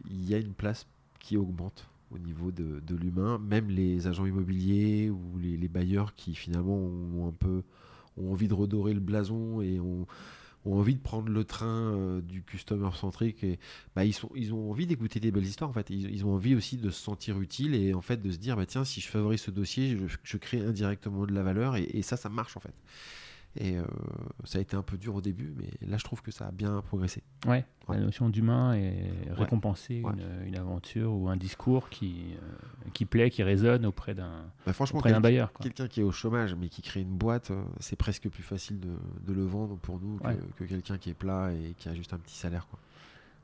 [0.08, 0.86] il y a une place
[1.18, 3.38] qui augmente au niveau de, l'humain.
[3.38, 7.62] Même les agents immobiliers ou les, bailleurs qui finalement ont un peu
[8.16, 10.06] ont envie de redorer le blason et ont,
[10.64, 13.58] ont envie de prendre le train euh, du customer centrique et
[13.94, 16.54] bah, ils, sont, ils ont envie d'écouter des belles histoires en fait ils, ont envie
[16.54, 19.08] aussi de se sentir utile et en fait de se dire bah tiens si je
[19.08, 22.74] favorise ce dossier je, crée indirectement de la valeur et, ça ça marche en fait
[23.56, 23.84] et euh,
[24.44, 26.52] ça a été un peu dur au début, mais là, je trouve que ça a
[26.52, 27.22] bien progressé.
[27.46, 30.02] Ouais, la notion d'humain est récompenser
[30.46, 34.72] une, aventure ou un discours qui, euh, qui plaît, qui résonne auprès d'un bah,
[35.04, 35.52] d'un bailleur.
[35.54, 38.78] Quelqu'un qui est au chômage, mais qui crée une boîte, euh, c'est presque plus facile
[38.78, 38.90] de,
[39.26, 40.20] de, le vendre pour nous
[40.56, 42.68] que, quelqu'un qui est plat et qui a juste un petit salaire.
[42.68, 42.78] Quoi.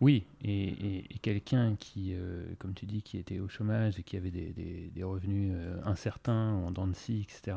[0.01, 2.15] Oui, et, quelqu'un qui,
[2.59, 5.53] comme tu dis, qui était au chômage et qui avait des, des, des revenus
[5.85, 7.57] incertains, en dents de scie, etc.,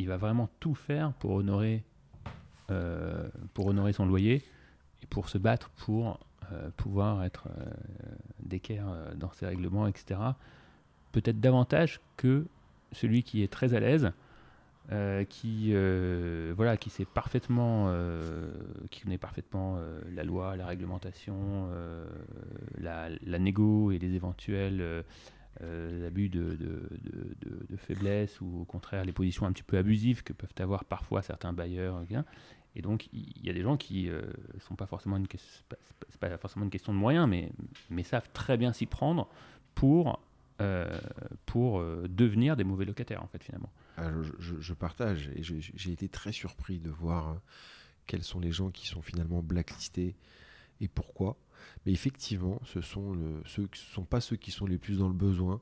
[0.00, 1.84] il va vraiment tout faire pour honorer,
[2.70, 4.42] euh, pour honorer son loyer
[5.02, 6.18] et pour se battre pour
[6.52, 7.70] euh, pouvoir être euh,
[8.42, 8.86] d'équerre
[9.16, 10.20] dans ses règlements, etc.
[11.12, 12.46] Peut-être davantage que
[12.92, 14.12] celui qui est très à l'aise,
[15.28, 15.72] qui
[16.56, 17.94] voilà, qui sait parfaitement,
[18.90, 19.78] qui connaît parfaitement
[20.12, 21.68] la loi, la réglementation,
[22.78, 25.04] la, la, négo et les éventuels
[25.62, 30.32] euh, l'abus de, de, faiblesse ou au contraire les positions un petit peu abusives que
[30.32, 32.02] peuvent avoir parfois certains bailleurs.
[32.76, 36.20] Et donc il y a des gens qui ne euh, sont pas forcément une c'est
[36.20, 39.28] pas forcément une question de moyens, mais, savent très bien s'y prendre
[39.74, 40.20] pour
[40.60, 41.00] euh,
[41.46, 43.72] pour devenir des mauvais locataires en fait finalement.
[43.96, 47.40] Ah, je, partage et j'ai été très surpris de voir
[48.06, 50.14] quels sont les gens qui sont finalement blacklistés
[50.80, 51.36] et pourquoi.
[51.86, 55.14] Mais effectivement, ce sont le, ceux, sont pas ceux qui sont les plus dans le
[55.14, 55.60] besoin,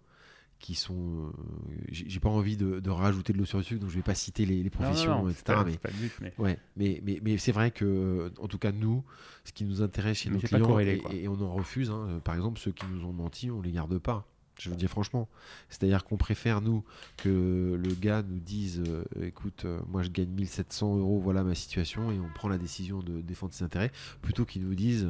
[0.58, 1.26] qui sont.
[1.26, 4.14] Euh, j'ai pas envie de, rajouter de l'eau sur le sucre, donc je vais pas
[4.14, 5.58] citer les, professions, etc.
[5.64, 9.04] mais, Ouais, mais, mais, mais c'est vrai que, euh, en tout cas, nous,
[9.44, 12.72] ce qui nous intéresse chez nos clients, et, on en refuse, hein, par exemple, ceux
[12.72, 14.26] qui nous ont menti, on les garde pas.
[14.58, 15.28] Je veux dire franchement.
[15.70, 16.84] C'est-à-dire qu'on préfère, nous,
[17.16, 21.54] que le gars nous dise euh, écoute, euh, moi je gagne 1700 euros, voilà ma
[21.54, 25.08] situation, et on prend la décision de défendre ses intérêts, plutôt qu'il nous dise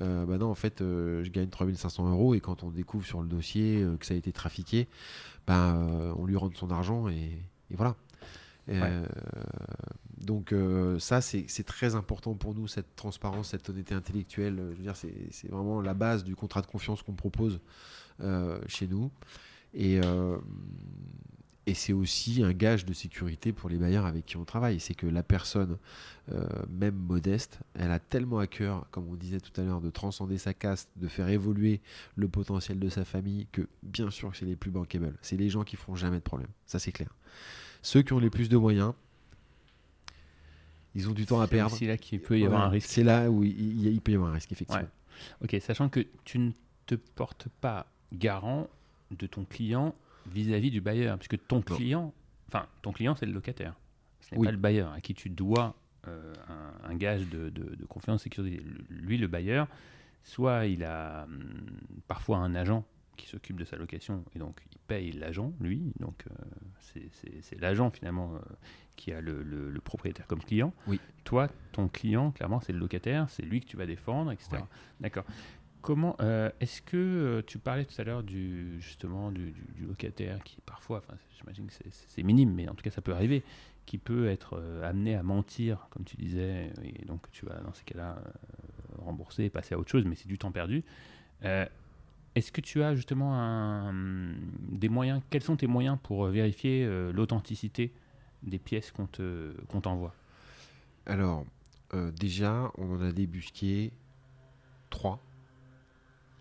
[0.00, 3.28] euh, bah non, en fait, je gagne 3500 euros, et quand on découvre sur le
[3.28, 4.88] dossier que ça a été trafiqué,
[5.46, 5.76] bah,
[6.16, 7.38] on lui rend son argent, et,
[7.70, 7.96] voilà.
[10.26, 10.52] Donc
[10.98, 14.56] ça, c'est très important pour nous, cette transparence, cette honnêteté intellectuelle.
[14.56, 17.60] Je veux dire, c'est vraiment la base du contrat de confiance qu'on propose
[18.22, 19.10] euh, chez nous.
[19.74, 20.38] Et, euh,
[21.66, 24.80] et c'est aussi un gage de sécurité pour les bailleurs avec qui on travaille.
[24.80, 25.76] C'est que la personne,
[26.32, 29.90] euh, même modeste, elle a tellement à cœur, comme on disait tout à l'heure, de
[29.90, 31.82] transcender sa caste, de faire évoluer
[32.14, 35.12] le potentiel de sa famille, que bien sûr c'est les plus bankable.
[35.20, 36.48] C'est les gens qui feront jamais de problème.
[36.64, 37.10] Ça, c'est clair.
[37.82, 38.94] Ceux qui ont les plus de moyens,
[40.96, 41.76] ils ont du temps à perdre.
[41.76, 42.88] C'est là qu'il peut y avoir un risque.
[42.88, 44.88] C'est là où il, peut y avoir un risque, effectivement.
[45.42, 46.50] Ok, sachant que tu ne
[46.86, 48.68] te portes pas garant
[49.10, 49.94] de ton client
[50.26, 52.12] vis-à-vis du bailleur, puisque ton client,
[52.48, 53.74] enfin ton client c'est le locataire,
[54.20, 55.76] ce n'est pas le bailleur à qui tu dois
[56.08, 56.34] euh,
[56.84, 57.52] un, gage de,
[57.88, 58.62] confiance et sécurité.
[58.90, 59.68] Lui, le bailleur,
[60.24, 61.66] soit il a hum,
[62.08, 62.84] parfois un agent
[63.16, 67.00] qui s'occupe de sa location et donc il paye l'agent, lui, donc euh,
[67.40, 68.38] c'est l'agent finalement euh,
[68.96, 70.72] qui a le, propriétaire comme client.
[70.86, 71.00] Oui.
[71.24, 74.62] Toi, ton client, clairement, c'est le locataire, c'est lui que tu vas défendre, etc.
[75.00, 75.24] D'accord.
[75.82, 80.98] Comment euh, est-ce que tu parlais tout à l'heure du justement du, locataire qui parfois,
[80.98, 83.44] enfin, j'imagine que c'est minime, mais en tout cas ça peut arriver,
[83.84, 87.84] qui peut être amené à mentir, comme tu disais, et donc tu vas dans ces
[87.84, 88.20] cas-là
[88.98, 90.82] rembourser, passer à autre chose, mais c'est du temps perdu.
[92.36, 93.92] Est-ce que tu as justement un,
[94.68, 97.92] des moyens Quels sont tes moyens pour vérifier l'authenticité
[98.42, 100.14] des pièces qu'on t'envoie?
[101.06, 101.44] Alors
[102.14, 103.90] déjà, on en a débusqué
[104.90, 105.20] trois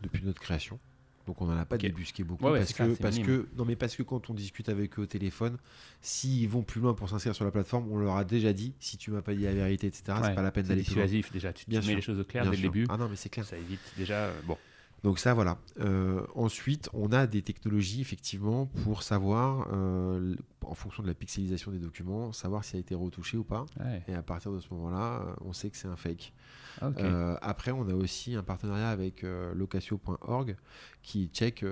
[0.02, 0.80] depuis notre création.
[1.26, 4.04] Donc on n'en a pas débusqué beaucoup parce que parce que non mais parce que
[4.04, 5.58] quand on discute avec eux au téléphone,
[6.02, 8.98] s'ils vont plus loin pour s'inscrire sur la plateforme, on leur a déjà dit si
[8.98, 10.20] tu m'as pas dit la vérité, etc.
[10.24, 11.06] c'est pas la peine d'aller plus loin.
[11.34, 11.52] déjà.
[11.52, 12.86] Tu, mets les choses au clair dès le début.
[12.90, 13.46] Ah non mais c'est clair.
[13.46, 14.26] Ça évite déjà.
[14.26, 14.58] Euh, bon.
[15.06, 15.60] Donc ça, voilà.
[15.80, 20.34] Euh, ensuite, on a des technologies, effectivement, pour savoir, euh,
[20.66, 23.68] en fonction de la pixelisation des documents, savoir s'il a été retouché ou pas.
[23.80, 24.02] Ouais.
[24.08, 26.34] Et à partir de ce moment-là, euh, on sait que c'est un fake.
[26.82, 26.90] Ah.
[26.98, 30.56] Euh, après, on a aussi un partenariat avec locatio.org
[31.04, 31.64] qui check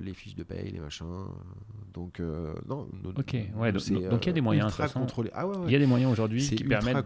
[0.00, 1.26] les fiches de paye, les machins.
[1.92, 2.88] Donc, non.
[3.04, 4.88] no- Ok, ouais, donc- il y a des moyens, Ultra.
[5.34, 5.56] Ah ouais.
[5.66, 7.04] Il y a des moyens aujourd'hui qui permettent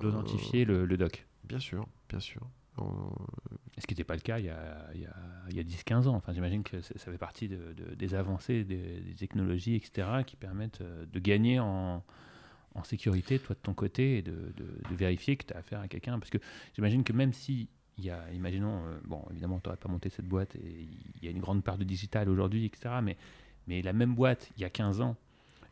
[0.00, 1.26] d'identifier le, le doc.
[1.44, 2.42] Bien sûr, bien sûr.
[3.78, 6.14] Ce qui n'était pas le cas il y a, a, a 10-15 ans.
[6.16, 10.80] Enfin, J'imagine que ça fait partie de, de- des avancées des, technologies, etc., qui permettent
[10.80, 12.02] euh, de gagner en,
[12.74, 14.52] en sécurité, toi de ton côté, et de,
[14.90, 16.18] vérifier que tu as affaire à quelqu'un.
[16.18, 16.38] Parce que
[16.74, 20.08] j'imagine que même si, il y a, imaginons, euh, bon, évidemment, tu n'aurais pas monté
[20.10, 23.16] cette boîte, et il y a une grande part de digital aujourd'hui, etc., mais,
[23.66, 25.16] mais la même boîte, il y a 15 ans,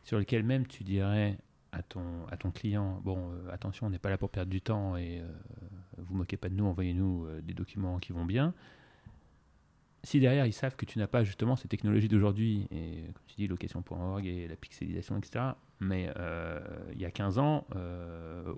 [0.03, 1.37] sur lequel même tu dirais
[1.77, 4.61] à ton, à ton client, bon, euh, attention, on n'est pas là pour perdre du
[4.61, 5.27] temps et euh,
[5.97, 8.53] vous moquez pas de nous, envoyez-nous euh, des documents qui vont bien.
[10.03, 13.35] Si derrière ils savent que tu n'as pas justement ces technologies d'aujourd'hui, et comme tu
[13.35, 15.45] dis, location.org et la pixelisation, etc.,
[15.79, 16.09] mais
[16.93, 17.67] il y a 15 ans,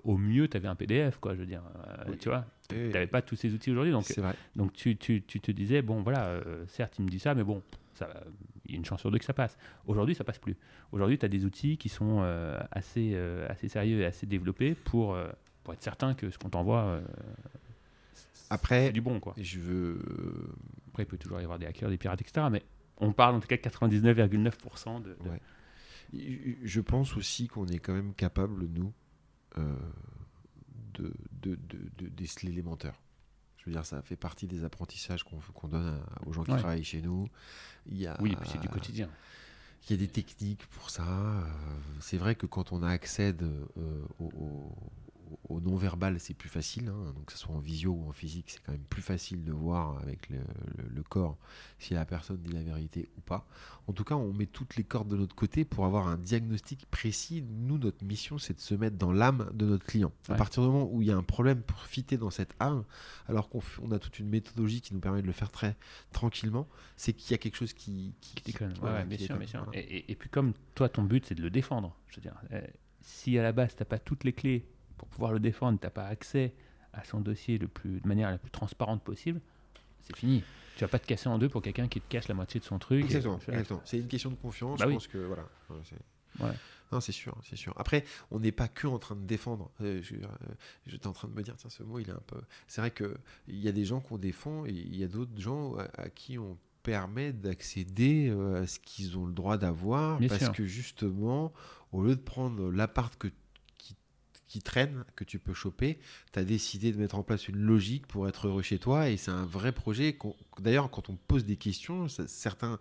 [0.04, 1.62] au mieux, tu avais un PDF, quoi, je veux dire.
[2.08, 2.18] Oui.
[2.18, 3.90] Tu vois, tu n'avais pas tous ces outils aujourd'hui.
[3.90, 4.06] Donc,
[4.54, 7.62] donc tu, tu, tu te disais, bon, voilà, certes, il me dit ça, mais bon,
[8.00, 8.24] ça,
[8.66, 9.56] il y a une chance sur deux que ça passe.
[9.86, 10.56] Aujourd'hui, ça passe plus.
[10.92, 14.74] Aujourd'hui, tu as des outils qui sont euh, assez, euh, assez sérieux et assez développés
[14.74, 15.28] pour, euh,
[15.64, 17.00] pour être certain que ce qu'on t'envoie,
[18.50, 19.34] Après, c'est du bon, quoi.
[19.38, 19.98] je veux.
[20.88, 22.46] Après, il peut toujours y avoir des hackers, des pirates, etc.
[22.50, 22.62] Mais
[22.98, 25.08] on parle en tout cas de 99,9% de.
[25.10, 25.40] de- Ouais.
[26.64, 28.92] Je pense aussi qu'on est quand même capable, nous,
[29.58, 29.76] euh,
[30.94, 33.00] de, de, de, de déceler les menteurs.
[33.60, 36.58] Je veux dire, ça fait partie des apprentissages qu'on donne à- aux gens qui Ouais.
[36.58, 37.28] travaillent chez nous.
[37.86, 39.08] Il y a, Oui, et puis c'est du quotidien.
[39.88, 41.02] Il y a des techniques pour ça.
[41.06, 41.42] euh,
[42.00, 44.72] C'est vrai que quand on accède euh, au,
[45.48, 46.88] au- non-verbal, c'est plus facile.
[46.88, 47.12] hein.
[47.14, 49.52] Donc, que ce soit en visio ou en physique, c'est quand même plus facile de
[49.52, 51.36] voir avec le, le- le corps
[51.78, 53.46] si la personne dit la vérité ou pas.
[53.86, 56.86] En tout cas, on met toutes les cordes de notre côté pour avoir un diagnostic
[56.86, 57.42] précis.
[57.48, 60.12] Nous, notre mission, c'est de se mettre dans l'âme de notre client.
[60.28, 62.84] À partir du moment où il y a un problème pour fitter dans cette âme,
[63.28, 65.76] alors qu'on on a toute une méthodologie qui nous permet de le faire très
[66.12, 69.38] tranquillement, c'est qu'il y a quelque chose qui, qui, Qui Ouais, ouais, bien sûr, déconne.
[69.38, 69.64] bien sûr.
[69.64, 69.78] Voilà.
[69.78, 71.96] Et, et- et puis comme toi, ton but, c'est de le défendre.
[72.08, 72.60] Je veux dire, euh,
[73.00, 74.66] si à la base, tu n'as pas toutes les clés
[75.00, 76.52] pour pouvoir le défendre, tu n'as pas accès
[76.92, 79.40] à son dossier le plus, de manière la plus transparente possible,
[80.02, 80.44] c'est fini.
[80.76, 82.66] Tu vas pas te casser en deux pour quelqu'un qui te cache la moitié de
[82.66, 83.04] son truc.
[83.04, 83.80] Exactement.
[83.84, 84.78] C'est une question de confiance.
[84.78, 84.94] Bah je oui.
[84.96, 85.44] pense que voilà.
[86.40, 86.52] Ouais.
[86.92, 87.72] Non, c'est sûr, c'est sûr.
[87.78, 89.70] Après, on n'est pas que en train de défendre.
[89.80, 90.26] Euh, euh,
[90.86, 92.40] J'étais en train de me dire, tiens, ce mot, il est un peu.
[92.66, 93.16] C'est vrai que
[93.48, 96.08] il y a des gens qu'on défend et il y a d'autres gens à, à
[96.10, 100.52] qui on permet d'accéder euh, à ce qu'ils ont le droit d'avoir parce sûr.
[100.52, 101.52] que justement,
[101.92, 103.28] au lieu de prendre l'appart que
[104.50, 106.00] qui traîne, que tu peux choper,
[106.32, 109.16] tu as décidé de mettre en place une logique pour être heureux chez toi et
[109.16, 110.14] c'est un vrai projet.
[110.14, 112.80] qu'on- D'ailleurs, quand on pose des questions, ça- certains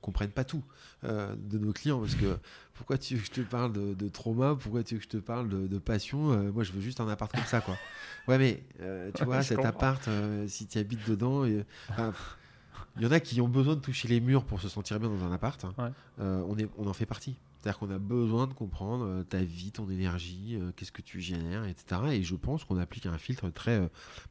[0.00, 0.64] comprennent pas tout
[1.04, 2.38] euh, de nos clients parce que
[2.74, 4.56] pourquoi tu veux que je te parle de, de trauma?
[4.56, 6.32] Pourquoi tu veux que je te parle de, de passion?
[6.32, 7.80] Euh, moi je veux juste un appart comme ça quoi
[8.28, 9.68] ouais mais euh, tu Ouais, vois cet comprends.
[9.68, 10.08] appart
[10.48, 12.36] si tu habites dedans et, enfin, pff,
[12.96, 15.08] il y en a qui ont besoin de toucher les murs pour se sentir bien
[15.08, 15.74] dans un appart hein.
[15.78, 15.90] Ouais.
[16.18, 19.70] On, est, on en fait partie c'est-à-dire qu'on a besoin de comprendre euh, ta vie,
[19.70, 22.00] ton énergie, euh, qu'est-ce que tu génères, etc.
[22.10, 23.88] Et je pense qu'on applique un filtre très, euh,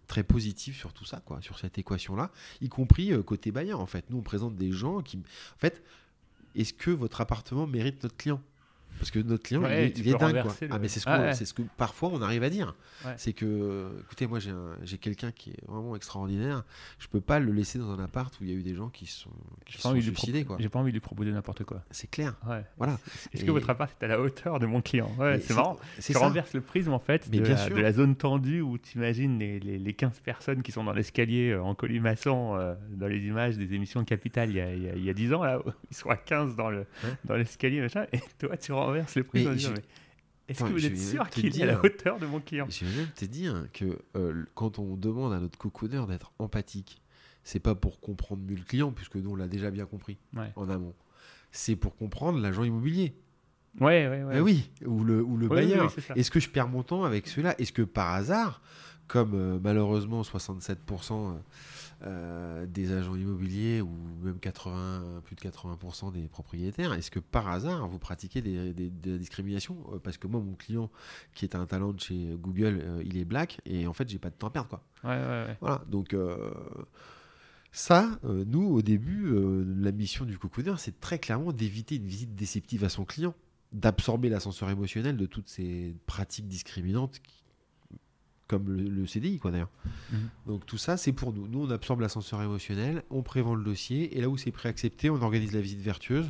[0.08, 4.10] très positif sur tout ça, sur cette équation-là, y compris côté bailleur, en fait.
[4.10, 5.18] Nous, on présente des gens qui...
[5.18, 5.82] En fait,
[6.56, 8.42] est-ce que votre appartement mérite notre client?
[9.00, 10.54] Parce que notre client, Ouais, il est, il dingue, quoi.
[10.62, 11.34] le- Ah, mais c'est ce, Ah ouais.
[11.34, 12.76] ce que parfois on arrive à dire.
[13.06, 13.14] Ouais.
[13.18, 16.64] C'est que, écoutez, moi, j'ai un- j'ai quelqu'un qui est vraiment extraordinaire.
[17.00, 18.90] Je peux pas le laisser dans un appart où il y a eu des gens
[18.90, 19.32] qui sont,
[19.66, 20.46] qui sont de suicidés.
[20.60, 21.82] J'ai pas envie de lui proposer n'importe quoi.
[21.90, 22.36] C'est clair.
[22.48, 22.64] Ouais.
[22.78, 23.00] Voilà.
[23.34, 25.12] Est-ce Et- que votre appart est à la hauteur de mon client?
[25.42, 25.80] C'est marrant.
[26.00, 27.76] Tu renverses le prisme en fait de, bien la, sûr.
[27.76, 30.94] de la zone tendue où tu imagines les, les, les 15 personnes qui sont dans
[30.94, 34.84] l'escalier euh, en colimaçon euh, dans les images des émissions Capital il y a, il
[34.84, 37.10] y a, il y a 10 ans, là, ils sont à 15 dans le Ouais.
[37.26, 39.84] dans l'escalier, machin, et toi tu renverses le prisme Mais en disant, je- mais
[40.48, 42.68] est-ce que vous êtes sûr qu'il est à la hauteur de mon client?
[42.70, 47.02] Je vais même te dire que euh, quand on demande à notre coconneur d'être empathique,
[47.44, 50.52] c'est pas pour comprendre mieux le client, puisque nous on l'a déjà bien compris Ouais.
[50.56, 50.94] en amont.
[51.52, 53.16] C'est pour comprendre l'agent immobilier.
[53.80, 54.34] Ouais, ouais, ouais.
[54.38, 55.94] Eh oui, ou le, ou le bailleur.
[55.98, 56.04] oui.
[56.18, 58.62] Est-ce que je perds mon temps avec ceux-là Est-ce que par hasard,
[59.12, 61.34] comme euh, malheureusement 67%
[62.04, 63.90] euh, des agents immobiliers ou
[64.24, 68.90] même 80, plus de 80% des propriétaires, est-ce que par hasard vous pratiquez des, des-
[68.90, 69.76] de la discrimination?
[69.94, 70.90] Euh, Parce que moi, mon client
[71.34, 74.18] qui est un talent de chez Google, euh, il est black et en fait, j'ai
[74.18, 74.70] pas de temps à perdre.
[74.70, 74.82] Quoi.
[75.04, 75.58] Ouais, ouais, ouais.
[75.60, 76.52] Voilà, donc euh,
[77.72, 82.06] ça, euh, nous, au début, euh, la mission du cocooner, c'est très clairement d'éviter une
[82.08, 83.34] visite déceptive à son client,
[83.74, 87.41] d'absorber l'ascenseur émotionnel de toutes ces pratiques discriminantes qui-
[88.52, 89.70] comme le, CDI, quoi d'ailleurs.
[90.12, 90.20] Mhm.
[90.46, 91.48] Donc tout ça, c'est pour nous.
[91.48, 95.22] Nous, on absorbe l'ascenseur émotionnel, on prévend le dossier, et là où c'est préaccepté, on
[95.22, 96.30] organise la visite vertueuse.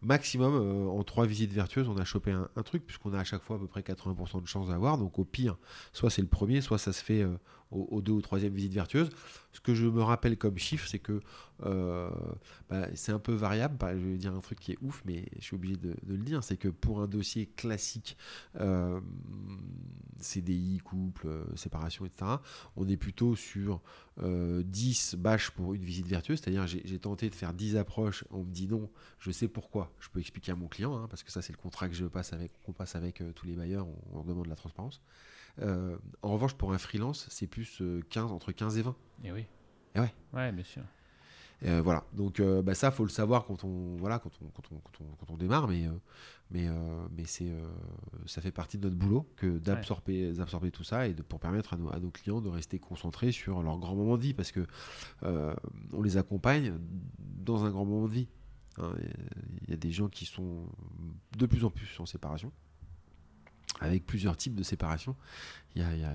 [0.00, 3.42] Maximum, euh, en trois visites vertueuses, on a chopé un, truc, puisqu'on a à chaque
[3.42, 4.96] fois à peu près 80% de chances d'avoir.
[4.96, 5.56] Donc au pire,
[5.92, 7.36] soit c'est le premier, soit ça se fait euh,
[7.70, 9.10] aux, deux ou troisième visite vertueuse.
[9.52, 11.20] Ce que je me rappelle comme chiffre, c'est que
[11.62, 12.10] euh,
[12.68, 13.76] bah, c'est un peu variable.
[13.78, 16.18] Bah, je vais dire un truc qui est ouf, mais je suis obligé de, le
[16.18, 16.42] dire.
[16.42, 18.16] C'est que pour un dossier classique,
[18.60, 19.00] euh,
[20.20, 22.32] CDI, couple, euh, séparation, etc.,
[22.76, 23.80] on est plutôt sur
[24.18, 26.40] 10 bâches pour une visite vertueuse.
[26.40, 28.24] C'est-à-dire, j'ai tenté de faire 10 approches.
[28.30, 29.92] On me dit non, je sais pourquoi.
[29.98, 32.06] Je peux expliquer à mon client, hein, parce que ça, c'est le contrat que je
[32.06, 33.86] passe avec, qu'on passe avec tous les bailleurs.
[34.12, 35.02] On, on demande de la transparence.
[35.60, 38.96] Euh, en revanche, pour un freelance, c'est plus 15, euh, entre 15 et 20.
[39.24, 39.46] Et oui.
[39.94, 40.12] Et ouais.
[40.32, 40.82] Ouais, bien sûr.
[41.64, 44.80] Euh, voilà, donc bah, ça, faut le savoir quand on, voilà, quand on, quand on,
[45.16, 45.88] quand on, démarre, mais,
[46.50, 46.68] mais,
[47.16, 47.50] mais c'est,
[48.26, 51.74] ça fait partie de notre boulot que d'absorber, absorber tout ça et de, pour permettre
[51.74, 54.52] à nos, à nos, clients de rester concentrés sur leur grand moment de vie parce
[54.52, 54.66] que
[55.22, 56.74] on les accompagne
[57.18, 58.28] dans un grand moment de vie.
[58.78, 58.92] Hein.
[59.62, 60.66] Il y a des gens qui sont
[61.38, 62.52] de plus en plus en séparation
[63.80, 65.16] avec plusieurs types de séparation.
[65.74, 66.12] Il y a,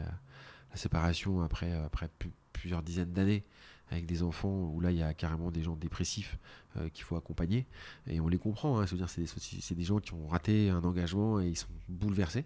[0.71, 2.09] la séparation après, après
[2.53, 3.43] plusieurs dizaines d'années
[3.91, 6.37] avec des enfants où là il y a carrément des gens dépressifs
[6.77, 7.65] euh, qu'il faut accompagner.
[8.07, 11.47] Et on les comprend hein, dire c'est des gens qui ont raté un engagement et
[11.47, 12.45] ils sont bouleversés.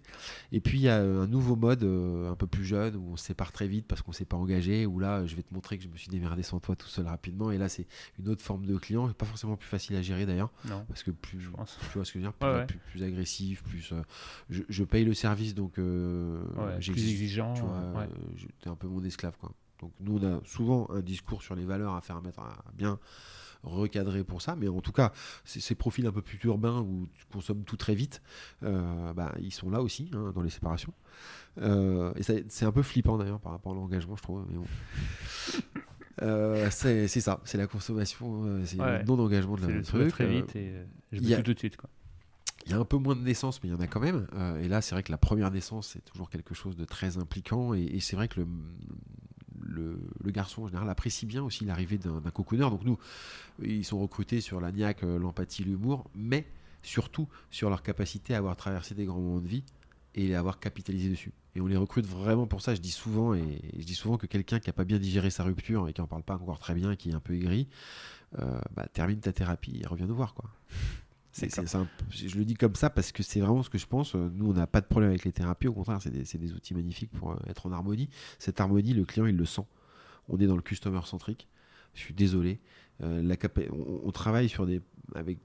[0.50, 3.16] Et puis il y a un nouveau mode euh, un peu plus jeune où on
[3.16, 5.76] se sépare très vite parce qu'on s'est pas engagé où là je vais te montrer
[5.76, 7.50] que je me suis démerdé sans toi tout seul rapidement.
[7.50, 7.86] Et là c'est
[8.18, 10.50] une autre forme de client pas forcément plus facile à gérer d'ailleurs
[10.88, 11.78] parce que plus je pense.
[11.92, 14.02] tu vois ce que je veux dire plus, agressif plus euh,
[14.48, 15.78] je, paye le service donc
[16.78, 18.06] j'ai plus exigeant tu vois
[18.64, 21.64] es un peu mon esclave quoi donc nous, on a souvent un discours sur les
[21.64, 22.98] valeurs à faire mettre à bien
[23.64, 25.12] recadrer pour ça, mais en tout cas,
[25.44, 28.22] ces profils un peu plus urbains où tu consommes tout très vite,
[28.62, 30.92] euh, bah, ils sont là aussi hein, dans les séparations.
[31.60, 34.44] Euh, et c'est un peu flippant d'ailleurs par rapport à l'engagement, je trouve.
[34.48, 34.66] Mais bon.
[36.22, 40.10] Euh, c'est ça, c'est la consommation, c'est le non-engagement de la truc.
[40.10, 40.72] très vite et
[41.10, 41.76] je a, tout de suite.
[41.76, 41.90] Quoi.
[42.66, 44.28] Il y a un peu moins de naissances, mais il y en a quand même.
[44.62, 47.74] et là, c'est vrai que la première naissance, c'est toujours quelque chose de très impliquant.
[47.74, 48.46] Et, et c'est vrai que le,
[49.60, 52.68] le, garçon en général apprécie bien aussi l'arrivée d'un cocooner.
[52.70, 52.98] Donc nous,
[53.62, 56.46] ils sont recrutés sur la niaque, euh, l'empathie, l'humour, mais
[56.82, 59.64] surtout sur leur capacité à avoir traversé des grands moments de vie
[60.14, 61.32] et à avoir capitalisé dessus.
[61.56, 62.74] Et on les recrute vraiment pour ça.
[62.74, 65.44] Je dis souvent, et je dis souvent que quelqu'un qui n'a pas bien digéré sa
[65.44, 67.68] rupture et qui n'en parle pas encore très bien, qui est un peu aigri,
[68.38, 70.34] euh, bah, termine ta thérapie et revient nous voir.
[70.34, 70.50] Quoi.
[71.34, 71.50] C'est,
[72.12, 74.14] je le dis comme ça parce que c'est vraiment ce que je pense.
[74.14, 75.66] Nous, on n'a pas de problème avec les thérapies.
[75.66, 78.08] Au contraire, c'est des, outils magnifiques pour euh, être en harmonie.
[78.38, 79.66] Cette harmonie, le client, il le sent.
[80.28, 81.48] On est dans le customer centrique.
[81.94, 82.60] Je suis désolé.
[83.02, 83.34] Euh, la
[84.04, 84.80] on, travaille sur des,
[85.16, 85.38] avec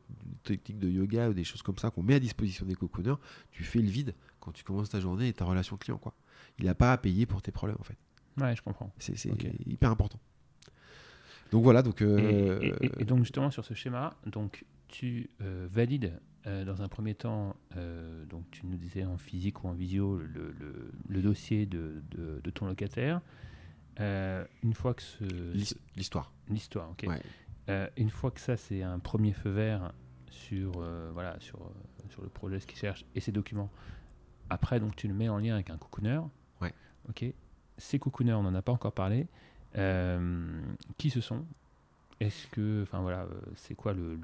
[0.44, 3.18] des techniques de yoga ou des choses comme ça qu'on met à disposition des cocooners.
[3.50, 5.98] Tu fais le vide quand tu commences ta journée et ta relation client.
[5.98, 6.14] Quoi.
[6.60, 7.98] Il n'a pas à payer pour tes problèmes, en fait.
[8.38, 8.94] Ouais, je comprends.
[9.00, 9.16] C'est,
[9.66, 10.20] hyper important.
[11.52, 11.82] Donc voilà.
[11.82, 16.88] Donc, euh, et, donc justement sur ce schéma, donc tu euh, valides euh, dans un
[16.88, 20.54] premier temps, euh, donc tu nous disais en physique ou en visio, le,
[21.08, 23.22] le, dossier de, de, ton locataire.
[23.98, 25.24] une fois que ce.
[25.96, 26.34] L'histoire.
[26.50, 27.08] L'histoire, ok.
[27.98, 29.94] une fois que ça, c'est un premier feu vert
[30.30, 30.72] sur,
[31.14, 31.60] voilà, sur,
[32.10, 33.70] sur le projet, ce qu'il cherche et ses documents.
[34.50, 36.20] Après, donc, tu le mets en lien avec un cocooner.
[36.60, 36.74] Ouais.
[37.08, 37.24] Ok.
[37.78, 39.28] Ces cocooners, on n'en a pas encore parlé.
[40.98, 41.46] qui ce sont?
[42.20, 44.20] Est-ce que, enfin voilà, euh, c'est quoi le,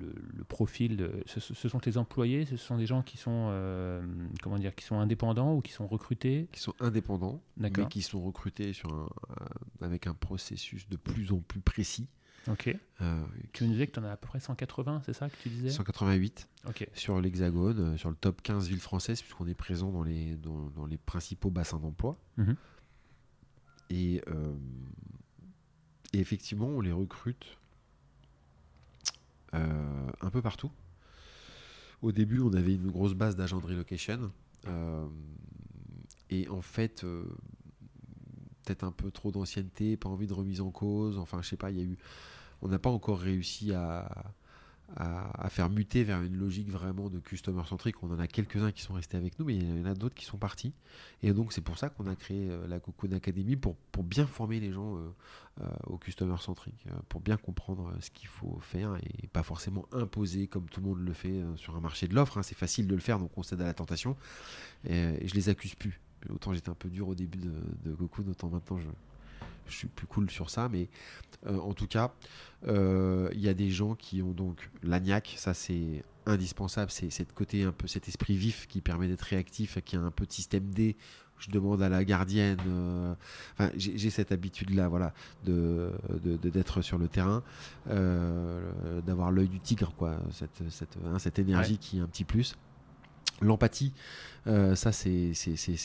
[0.50, 4.06] profil de, ce, sont tes employés, ce sont des gens qui sont, euh,
[4.42, 6.50] comment dire, qui sont indépendants ou qui sont recrutés?
[6.52, 9.46] Qui sont indépendants, mais qui sont recrutés sur un, euh,
[9.86, 12.08] avec un processus de plus en plus précis.
[12.48, 12.78] Ok.
[13.54, 15.50] tu nous disais que tu en as à peu près 180, c'est ça que tu
[15.50, 15.70] disais?
[15.72, 16.88] 188 Ok.
[16.94, 20.98] sur l'Hexagone, sur le top 15 villes françaises, puisqu'on est présent dans les, dans, les
[20.98, 22.18] principaux bassins d'emploi.
[22.38, 22.56] Mhm.
[23.90, 24.22] Et,
[26.14, 27.65] et effectivement, on les recrute euh,
[30.22, 30.72] un peu partout.
[32.02, 34.32] Au début, on avait une grosse base d'agents de relocation.
[34.68, 35.08] Euh,
[36.30, 37.24] et en fait, euh,
[38.64, 41.18] peut-être un peu trop d'ancienneté, pas envie de remise en cause.
[41.18, 41.98] Enfin, je sais pas, il y a eu.
[42.62, 44.34] On n'a pas encore réussi à,
[44.96, 48.02] à, faire muter vers une logique vraiment de customer centrique.
[48.04, 50.16] On en a quelques-uns qui sont restés avec nous, mais il y en a d'autres
[50.16, 50.74] qui sont partis.
[51.24, 54.60] Et donc c'est pour ça qu'on a créé euh, la Cocoon Academy pour, bien former
[54.60, 55.00] les gens euh,
[55.62, 60.48] euh, au customer centrique, pour bien comprendre ce qu'il faut faire et pas forcément imposer
[60.48, 62.38] comme tout le monde le fait sur un marché de l'offre.
[62.38, 62.44] Hein.
[62.44, 64.16] C'est facile de le faire, donc on cède à la tentation.
[64.88, 66.00] Et, je les accuse plus.
[66.30, 67.54] Autant j'étais un peu dur au début de,
[67.84, 68.88] de Cocoon, autant maintenant je,
[69.68, 70.90] je suis plus cool sur ça, mais
[71.48, 72.14] euh, en tout cas,
[72.68, 77.34] euh, il y a des gens qui ont donc l'agnac, ça c'est indispensable, c'est cette
[77.34, 80.32] côté un peu cet esprit vif qui permet d'être réactif, qui a un peu de
[80.32, 80.96] système D
[81.38, 82.58] je demande à la gardienne.
[83.58, 85.14] Enfin, j'ai cette habitude-là, voilà,
[85.44, 85.92] de
[86.42, 87.44] d'être sur le terrain,
[87.86, 92.56] d'avoir l'œil du tigre, quoi, cette, cette, hein, cette énergie qui est un petit plus.
[93.42, 93.94] L'empathie,
[94.48, 95.34] euh, ça c'est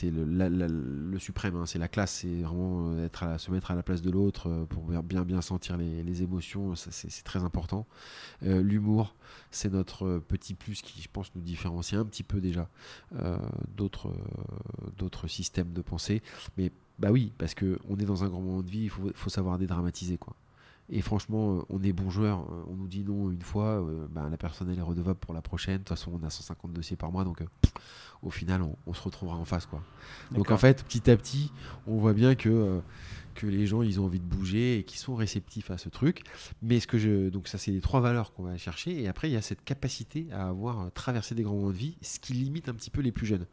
[0.02, 3.82] le, suprême, hein, c'est la classe, c'est vraiment euh, être à, se mettre à la
[3.82, 7.86] place de l'autre euh, pour bien bien sentir les, émotions, c'est très important.
[8.42, 9.14] L'humour,
[9.50, 12.68] c'est notre petit plus qui, je pense, nous différencie un petit peu déjà
[13.76, 14.10] d'autres
[15.28, 16.22] systèmes de pensée.
[16.58, 19.10] Mais bah oui, parce que on est dans un grand moment de vie, il faut,
[19.14, 20.34] faut savoir dédramatiser quoi.
[20.92, 22.40] Et franchement, euh, on est bon joueur.
[22.40, 25.32] Euh, on nous dit non une fois, euh, bah, la personne elle est redevable pour
[25.32, 25.74] la prochaine.
[25.74, 27.42] De toute façon, on a 150 dossiers par mois, donc
[28.22, 29.66] au final, on, se retrouvera en face.
[29.66, 29.82] Quoi.
[30.32, 31.52] Donc en fait, petit à petit,
[31.86, 32.80] on voit bien que,
[33.34, 36.24] que les gens, ils ont envie de bouger et qu'ils sont réceptifs à ce truc.
[36.60, 39.00] Mais ce que je, donc ça, c'est les trois valeurs qu'on va chercher.
[39.00, 41.96] Et après, il y a cette capacité à avoir traversé des grands moments de vie,
[42.02, 43.46] ce qui limite un petit peu les plus jeunes.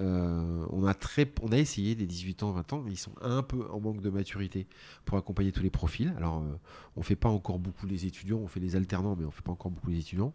[0.00, 3.12] Euh, on, a très, on a essayé des 18 ans, 20 ans, mais ils sont
[3.20, 4.66] un peu en manque de maturité
[5.04, 6.12] pour accompagner tous les profils.
[6.16, 6.56] Alors, euh,
[6.96, 9.52] on fait pas encore beaucoup les étudiants, on fait les alternants, mais on fait pas
[9.52, 10.32] encore beaucoup les étudiants.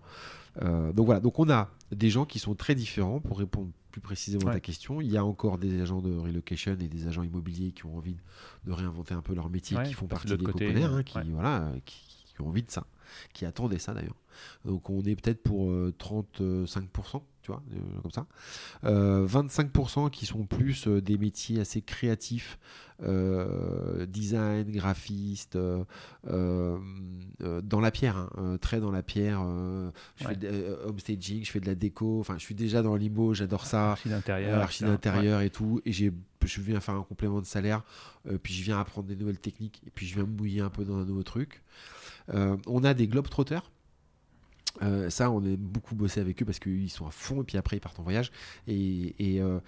[0.61, 4.01] Euh, donc voilà, donc on a des gens qui sont très différents pour répondre plus
[4.01, 5.01] précisément à ta question.
[5.01, 8.17] Il y a encore des agents de relocation et des agents immobiliers qui ont envie
[8.65, 12.25] de réinventer un peu leur métier, qui font partie des côté, hein, qui, voilà, qui,
[12.27, 12.85] qui, ont envie de ça,
[13.33, 14.19] qui attendaient ça d'ailleurs.
[14.65, 18.25] Donc on est peut-être pour 35% euh, comme ça.
[18.83, 22.59] 25% euh, qui sont plus euh, des métiers assez créatifs,
[24.07, 25.57] design, graphiste,
[26.27, 26.79] dans
[27.79, 29.41] la pierre, hein, très dans la pierre.
[30.17, 33.33] je fais de, homestaging, je fais de la déco, enfin je suis déjà dans l'IMO,
[33.33, 33.91] j'adore ça.
[33.91, 34.59] Archi d'intérieur.
[34.59, 35.81] archi d'intérieur et tout.
[35.85, 36.11] Et j'ai
[36.45, 37.83] je viens faire un complément de salaire,
[38.41, 40.83] puis je viens apprendre des nouvelles techniques, et puis je viens me mouiller un peu
[40.83, 41.61] dans un nouveau truc.
[42.33, 43.71] On a des globetrotters
[44.81, 47.57] euh, ça, on a beaucoup bossé avec eux parce qu'ils sont à fond et puis
[47.57, 48.31] après ils partent en voyage.
[48.67, 49.59] Et, et, euh,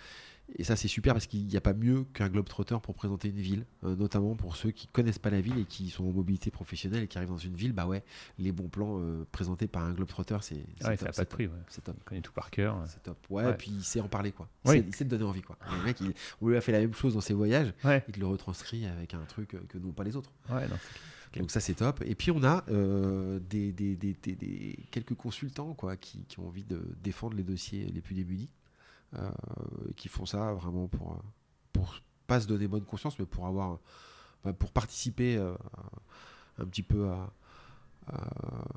[0.64, 3.66] ça, c'est super parce qu'il n'y a pas mieux qu'un globe-trotter pour présenter une ville,
[3.86, 7.04] euh, notamment pour ceux qui connaissent pas la ville et qui sont en mobilité professionnelle
[7.04, 7.72] et qui arrivent dans une ville.
[7.72, 8.04] Bah ouais,
[8.38, 9.02] les bons plans
[9.32, 11.50] présentés par un globe-trotter, c'est ouais, ça n'a pas de prix.
[11.70, 11.96] C'est top.
[12.02, 12.78] On connaît tout par cœur.
[12.88, 13.18] C'est top.
[13.30, 14.50] Ouais, et puis il sait en parler quoi.
[14.66, 15.58] Il, sait, te donner envie quoi.
[15.72, 17.74] Le mec, il, on lui a fait la même chose dans ses voyages.
[17.86, 20.32] Il te le retranscrit avec un truc que n'ont pas les autres.
[20.50, 20.78] Ouais, non,
[21.40, 22.02] donc ça c'est top.
[22.06, 26.48] Et puis on a euh, des, des, des, des, quelques consultants quoi, qui, qui, ont
[26.48, 28.50] envie de défendre les dossiers les plus démunis,
[29.16, 29.30] euh,
[29.96, 31.22] qui font ça vraiment pour,
[31.72, 31.96] pour
[32.28, 33.80] pas se donner bonne conscience, mais pour avoir
[34.58, 35.54] pour participer euh,
[36.58, 37.32] un petit peu à,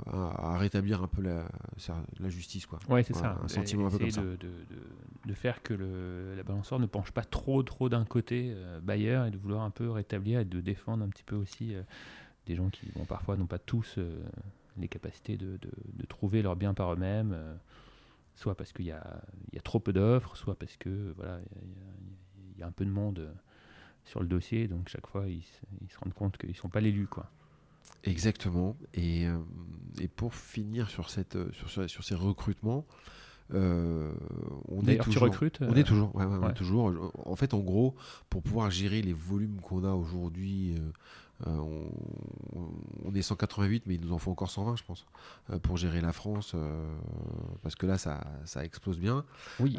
[0.06, 1.48] à, rétablir un peu la,
[2.20, 2.78] la justice quoi.
[2.88, 3.38] Ouais c'est ça.
[3.42, 4.20] Un sentiment un peu comme ça.
[4.20, 4.52] De, de,
[5.24, 9.24] de, faire que le, la balançoire ne penche pas trop trop d'un côté euh, Bayer
[9.26, 11.74] et de vouloir un peu rétablir et de défendre un petit peu aussi
[12.46, 14.22] des gens qui bon, parfois n'ont pas tous euh,
[14.76, 17.54] les capacités de, de, trouver leur bien par eux-mêmes, euh,
[18.34, 21.40] soit parce qu'il y, y a, trop peu d'offres, soit parce que voilà
[22.54, 23.32] il y, a un peu de monde euh,
[24.04, 25.44] sur le dossier, donc chaque fois ils,
[25.80, 27.30] ils se rendent compte qu'ils ne sont pas l'élus quoi.
[28.02, 28.76] Exactement.
[28.92, 29.26] Et,
[29.98, 32.86] et, pour finir sur, cette, sur, sur ces recrutements,
[33.50, 37.12] on est toujours, recrutes On est toujours, ouais, ouais, toujours.
[37.24, 37.94] En fait, en gros,
[38.28, 40.74] pour pouvoir gérer les volumes qu'on a aujourd'hui
[41.46, 41.58] euh,
[43.04, 45.06] on, est 188, mais il nous en faut encore 120, je pense,
[45.50, 46.94] euh, pour gérer la France, euh,
[47.62, 48.20] parce que là, ça,
[48.62, 49.24] explose bien.
[49.60, 49.76] Oui.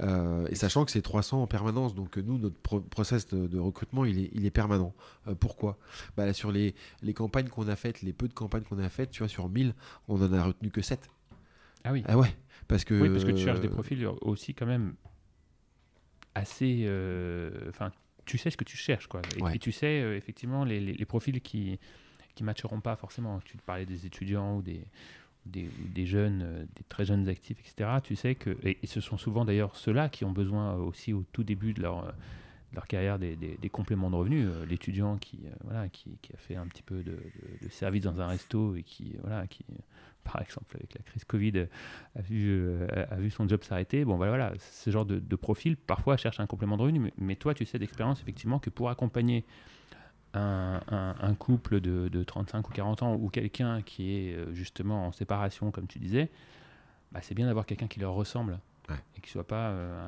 [0.49, 4.29] et sachant que c'est 300 en permanence, donc nous, notre process de, recrutement, il est,
[4.33, 4.93] il est permanent.
[5.39, 5.77] pourquoi?
[6.17, 9.11] Bah, Sur les, les campagnes qu'on a faites, les peu de campagnes qu'on a faites,
[9.11, 9.73] tu vois, sur 1000,
[10.07, 11.09] on en a retenu que 7.
[11.83, 12.03] Ah oui.
[12.07, 12.35] Ah ouais.
[12.67, 14.95] Parce que, oui, parce que tu cherches des profils aussi quand même
[16.33, 16.89] assez.
[17.69, 17.91] Enfin,
[18.25, 19.07] tu sais ce que tu cherches.
[19.07, 19.21] Quoi.
[19.53, 21.79] Et, tu sais euh, effectivement les, les, profils qui
[22.35, 23.39] qui matcheront pas forcément.
[23.45, 24.81] Tu parlais des étudiants ou des,
[25.45, 27.89] des, des, jeunes, euh, des très jeunes actifs, etc.
[28.03, 31.43] Tu sais que, et, ce sont souvent d'ailleurs ceux-là qui ont besoin aussi au tout
[31.43, 32.13] début de leur,
[32.73, 34.47] leur carrière des, des, compléments de revenus.
[34.49, 37.17] Euh, l'étudiant qui, voilà, qui, qui, a fait un petit peu de,
[37.61, 39.65] de, service dans un resto et qui, voilà, qui
[40.25, 41.67] par exemple, avec la crise Covid,
[42.15, 44.03] a vu, euh, a vu son job s'arrêter.
[44.03, 47.13] Bon, bah, voilà, ce genre de, profil, parfois, cherche un complément de revenu.
[47.17, 49.45] Mais, toi, tu sais d'expérience, effectivement, que pour accompagner
[50.33, 55.07] un, un, couple de, de, 35 ou 40 ans ou quelqu'un qui est euh, justement
[55.07, 56.29] en séparation, comme tu disais,
[57.11, 58.59] bah, c'est bien d'avoir quelqu'un qui leur ressemble.
[59.17, 60.07] Et qui soit pas euh,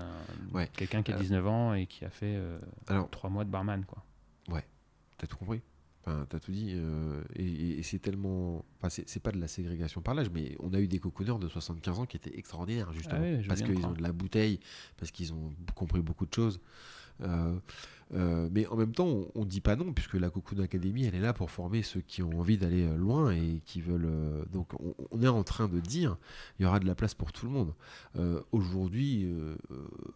[0.73, 2.39] quelqu'un qui a 19 ans et qui a fait
[2.87, 3.83] alors, 3 mois de barman.
[3.85, 4.03] Quoi.
[4.49, 4.65] Ouais,
[5.17, 5.61] t'as tout compris.
[6.05, 6.79] Enfin, t'as tout dit.
[7.35, 10.87] et c'est tellement Enfin, c'est pas de la ségrégation par l'âge, mais on a eu
[10.87, 13.21] des cocooners de 75 ans qui étaient extraordinaires, justement.
[13.23, 14.59] Ah parce qu'ils ont de la bouteille,
[14.97, 16.61] parce qu'ils ont compris beaucoup de choses.
[17.21, 17.57] Euh,
[18.13, 21.15] euh, mais en même temps, on, ne dit pas non, puisque la Cocoon Academy, elle
[21.15, 24.09] est là pour former ceux qui ont envie d'aller euh, loin et qui veulent.
[24.51, 24.69] donc,
[25.11, 26.17] on, est en train de dire,
[26.59, 27.73] il y aura de la place pour tout le monde.
[28.51, 29.27] Aujourd'hui,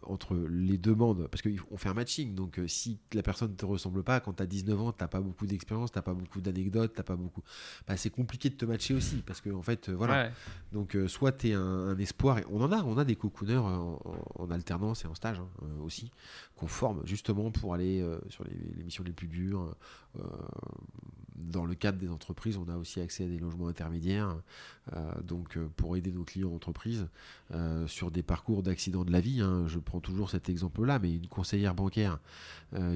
[0.02, 4.02] entre les demandes, parce qu'on fait un matching, donc si la personne ne te ressemble
[4.02, 6.40] pas, quand tu as 19 ans, tu n'as pas beaucoup d'expérience, tu n'as pas beaucoup
[6.40, 7.42] d'anecdotes, t'as pas beaucoup.
[7.86, 10.30] Bah, c'est compliqué de te matcher aussi, parce que en fait, voilà.
[10.72, 14.50] Donc, soit tu es un, espoir, et on en a, on a des cocooners en,
[14.50, 16.10] alternance et en stage hein, aussi,
[16.56, 19.74] qu'on forme justement pour aller euh, sur les, missions les plus dures.
[20.18, 20.22] Euh,
[21.36, 24.36] dans le cadre des entreprises, on a aussi accès à des logements intermédiaires,
[24.92, 27.08] euh, donc pour aider nos clients entreprises
[27.86, 29.40] sur des parcours d'accident de la vie.
[29.40, 29.64] Hein.
[29.66, 32.18] je prends toujours cet exemple-là, mais une conseillère bancaire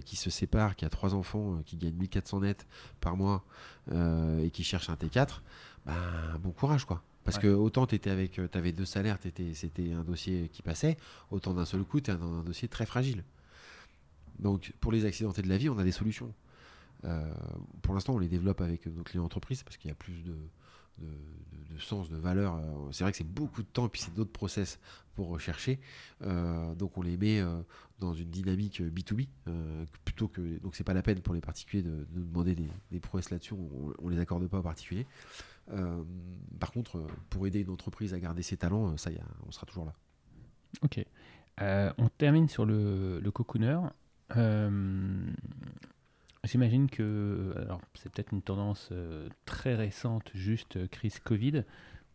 [0.04, 2.66] qui se sépare, qui a trois enfants, qui gagne 1400 nets
[3.00, 3.44] par mois
[3.92, 5.40] et qui cherche un T4,
[5.84, 5.94] ben,
[6.40, 7.02] bon courage quoi.
[7.24, 10.96] Parce que autant tu avec, tu avais deux salaires, c'était un dossier qui passait,
[11.30, 13.24] autant d'un seul coup, tu es dans un dossier très fragile.
[14.38, 16.32] Donc pour les accidentés de la vie, on a des solutions.
[17.04, 17.32] Euh,
[17.82, 20.34] pour l'instant, on les développe avec nos clients entreprises parce qu'il y a plus de,
[21.78, 22.54] sens, de valeur.
[22.54, 24.78] Euh, c'est vrai que c'est beaucoup de temps et puis c'est d'autres process
[25.14, 25.78] pour rechercher.
[26.22, 27.42] Euh, donc on les met
[27.98, 29.28] dans une dynamique B2B
[30.04, 33.00] plutôt que donc c'est pas la peine pour les particuliers de, nous demander des, des
[33.00, 33.54] prouesses là-dessus.
[33.54, 35.06] On, on, les accorde pas aux particuliers.
[36.58, 39.86] par contre, pour aider une entreprise à garder ses talents, ça y on sera toujours
[39.86, 39.94] là.
[40.82, 41.04] Ok.
[41.98, 43.78] on termine sur le cocooner.
[44.36, 45.26] Euh,
[46.44, 51.64] j'imagine que, alors c'est peut-être une tendance euh, très récente, juste euh, crise Covid,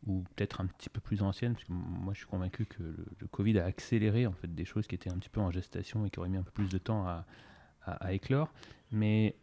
[0.07, 3.27] ou peut-être un petit peu plus ancienne, parce que moi je suis convaincu que le,
[3.27, 6.09] Covid a accéléré en fait des choses qui étaient un petit peu en gestation et
[6.09, 7.25] qui auraient mis un peu plus de temps à,
[8.11, 8.53] éclore.
[8.91, 9.35] Mais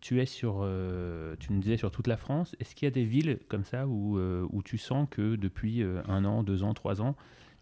[0.00, 0.68] tu es sur,
[1.40, 2.54] tu nous disais sur toute la France.
[2.60, 6.24] Est-ce qu'il y a des villes comme ça où, où tu sens que depuis un
[6.24, 7.16] an, deux ans, trois ans,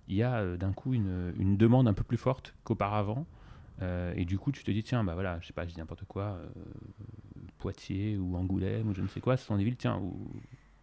[0.08, 3.26] il y a d'un coup une, une, demande un peu plus forte qu'auparavant?
[3.82, 5.78] Euh, et du coup, tu te dis, tiens, bah voilà, je sais pas, je dis
[5.78, 6.48] n'importe quoi, euh,
[7.58, 10.30] Poitiers ou Angoulême ou je ne sais quoi, ce sont des villes, tiens, où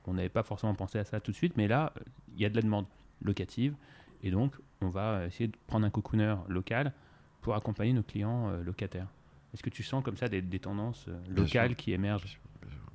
[0.05, 1.93] on n'avait pas forcément pensé à ça tout de suite, mais là,
[2.33, 2.85] il y a de la demande
[3.21, 3.75] locative,
[4.23, 6.93] et donc on va essayer de prendre un cocooner local
[7.41, 9.07] pour accompagner nos clients euh, locataires.
[9.53, 12.41] Est-ce que tu sens comme ça des, tendances locales qui émergent?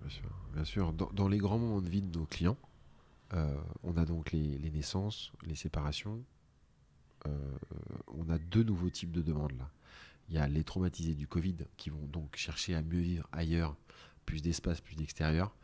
[0.00, 0.92] Bien sûr, bien sûr.
[0.92, 2.58] Dans, les grands moments de vie de nos clients,
[3.32, 6.22] on a donc les, les naissances, les séparations.
[7.24, 9.70] on a deux nouveaux types de demandes là.
[10.30, 13.76] Il y a les traumatisés du Covid qui vont donc chercher à mieux vivre ailleurs,
[14.26, 15.54] plus d'espace, plus d'extérieur.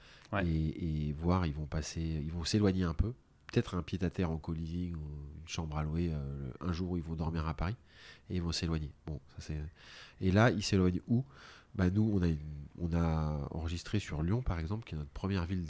[0.45, 3.15] Et, voir, ils vont passer, ils vont s'éloigner un peu.
[3.47, 5.07] Peut-être un pied à terre en co-living ou
[5.41, 7.77] une chambre à louer euh, un jour où ils vont dormir à Paris
[8.29, 8.91] et ils vont s'éloigner.
[9.07, 9.59] Bon, ça c'est.
[10.21, 11.25] Et là, ils s'éloignent où?
[11.77, 12.29] Bah, nous, on a,
[12.79, 15.67] on a enregistré sur Lyon, par exemple, qui est notre première ville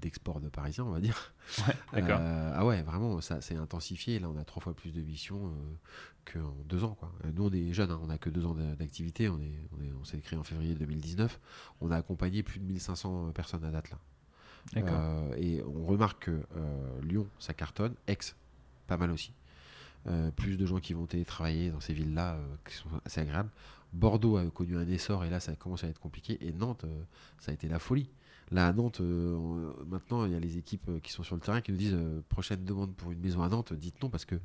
[0.00, 1.34] d'export de, Parisiens, on va dire.
[1.94, 4.20] Euh, ah ouais, vraiment, ça s'est intensifié.
[4.20, 6.94] Là, on a trois fois plus de missions euh, qu'en deux ans.
[6.94, 7.12] Quoi.
[7.34, 9.28] Nous, on est jeunes, hein, on n'a que deux ans d'activité.
[9.28, 9.58] On, est,
[10.00, 11.40] on, s'est créé en février 2019.
[11.80, 13.98] On a accompagné plus de 1500 personnes à date là.
[14.76, 16.42] Euh, et on remarque que
[17.02, 17.94] Lyon, ça cartonne.
[18.06, 18.18] Aix,
[18.86, 19.32] pas mal aussi.
[20.36, 23.50] plus de gens qui vont télétravailler dans ces villes-là, qui sont assez agréables.
[23.92, 26.38] Bordeaux a connu un essor et là ça commence à être compliqué.
[26.40, 27.02] Et Nantes, euh,
[27.38, 28.10] ça a été la folie.
[28.50, 31.40] Là à Nantes, euh, maintenant il y a les équipes euh, qui sont sur le
[31.40, 34.36] terrain qui nous disent prochaine demande pour une maison à Nantes, dites non parce que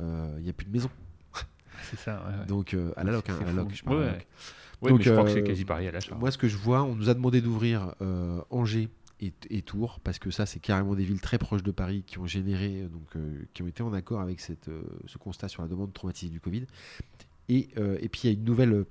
[0.00, 0.90] il n'y a plus de maison.
[1.90, 2.22] C'est ça.
[2.48, 4.18] Donc à la loc, hein, à la loc, je parle.
[4.82, 6.14] Donc, je crois que c'est quasi pareil à l'achat.
[6.14, 7.94] Moi ce que je vois, on nous a demandé d'ouvrir
[8.50, 8.90] Angers
[9.20, 12.26] et, Tours, parce que ça, c'est carrément des villes très proches de Paris qui ont
[12.26, 13.16] généré, donc,
[13.54, 14.68] qui ont été en accord avec cette,
[15.06, 16.66] ce constat sur la demande traumatisée du Covid.
[17.48, 18.84] Et, euh, et puis il y a une nouvelle,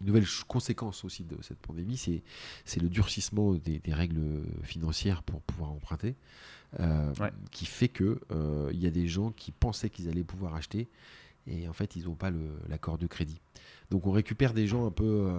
[0.00, 5.40] une nouvelle conséquence aussi de cette pandémie, c'est le durcissement des, des, règles financières pour
[5.42, 6.14] pouvoir emprunter,
[6.80, 7.12] euh,
[7.50, 10.88] qui fait que euh, il y a des gens qui pensaient qu'ils allaient pouvoir acheter
[11.46, 12.32] et en fait ils n'ont pas
[12.68, 13.40] l'accord de crédit.
[13.90, 15.30] Donc on récupère des gens un peu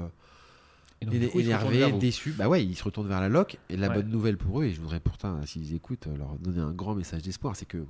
[1.01, 2.31] énervés, déçus.
[2.31, 3.57] Bah ouais, ils se retournent vers la loc.
[3.69, 6.71] Et la bonne nouvelle pour eux, et je voudrais pourtant, s'ils écoutent, leur donner un
[6.71, 7.85] grand message d'espoir, c'est que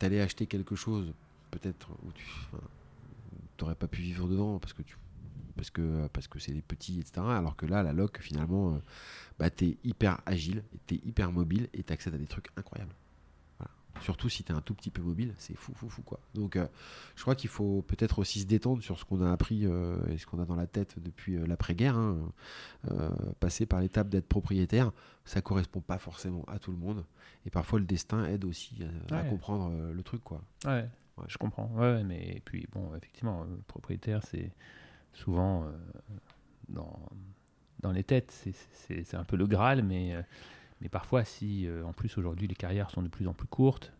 [0.00, 1.14] tu allais acheter quelque chose,
[1.52, 2.24] peut-être, où tu,
[3.62, 4.96] n'aurais pas pu vivre dedans parce que tu
[5.56, 8.78] parce que parce que c'est des petits etc alors que là la loc finalement euh,
[9.38, 12.94] bah t'es hyper agile t'es hyper mobile et t'accèdes à des trucs incroyables.
[14.00, 16.18] Surtout si t'es un tout petit peu mobile c'est fou fou fou quoi.
[16.34, 16.66] Donc euh,
[17.14, 20.16] je crois qu'il faut peut-être aussi se détendre sur ce qu'on a appris euh, et
[20.16, 22.32] ce qu'on a dans la tête depuis l'après-guerre hein.
[23.38, 24.90] passer par l'étape d'être propriétaire
[25.24, 27.04] ça correspond pas forcément à tout le monde.
[27.44, 30.42] Et parfois le destin aide aussi à, comprendre le truc quoi.
[30.64, 30.88] Ouais
[31.28, 31.70] je comprends.
[31.74, 34.52] Ouais, mais puis bon, effectivement, euh, propriétaire, c'est
[35.12, 35.70] souvent euh,
[36.68, 36.98] dans,
[37.80, 38.30] dans les têtes,
[38.72, 40.22] c'est un peu le Graal, mais, euh,
[40.80, 43.92] Mais parfois, si en plus aujourd'hui les carrières sont de plus en plus courtes,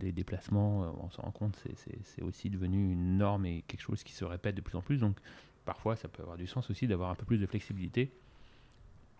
[0.00, 1.64] les déplacements, on s'en rend compte,
[2.02, 4.98] c'est aussi devenu une norme et quelque chose qui se répète de plus en plus.
[4.98, 5.16] Donc
[5.64, 8.12] parfois, ça peut avoir du sens aussi d'avoir un peu plus de flexibilité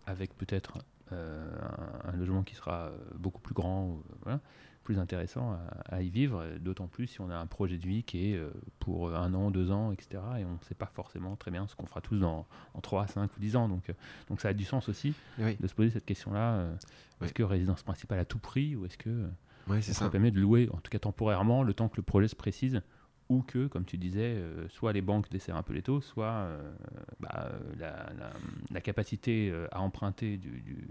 [0.06, 0.78] avec peut-être
[1.12, 3.98] un, logement qui sera beaucoup plus grand.
[4.22, 4.40] Voilà
[4.88, 5.54] plus intéressant
[5.84, 8.48] à, y vivre, d'autant plus si on a un projet de vie qui est euh,
[8.78, 10.22] pour un an, deux ans, etc.
[10.38, 13.06] Et on ne sait pas forcément très bien ce qu'on fera tous dans, en 3,
[13.06, 13.68] 5 ou 10 ans.
[13.68, 13.92] Donc, euh,
[14.30, 16.54] donc ça a du sens aussi de se poser cette question-là.
[16.54, 16.74] Euh,
[17.20, 19.28] est-ce que résidence principale à tout prix ou est-ce que
[19.68, 22.36] ouais, ça permet de louer, en tout cas temporairement, le temps que le projet se
[22.36, 22.80] précise
[23.28, 26.48] ou que, comme tu disais, soit les banques desserrent un peu les taux, soit
[27.20, 28.10] bah, la,
[28.70, 30.88] la, capacité à emprunter du, du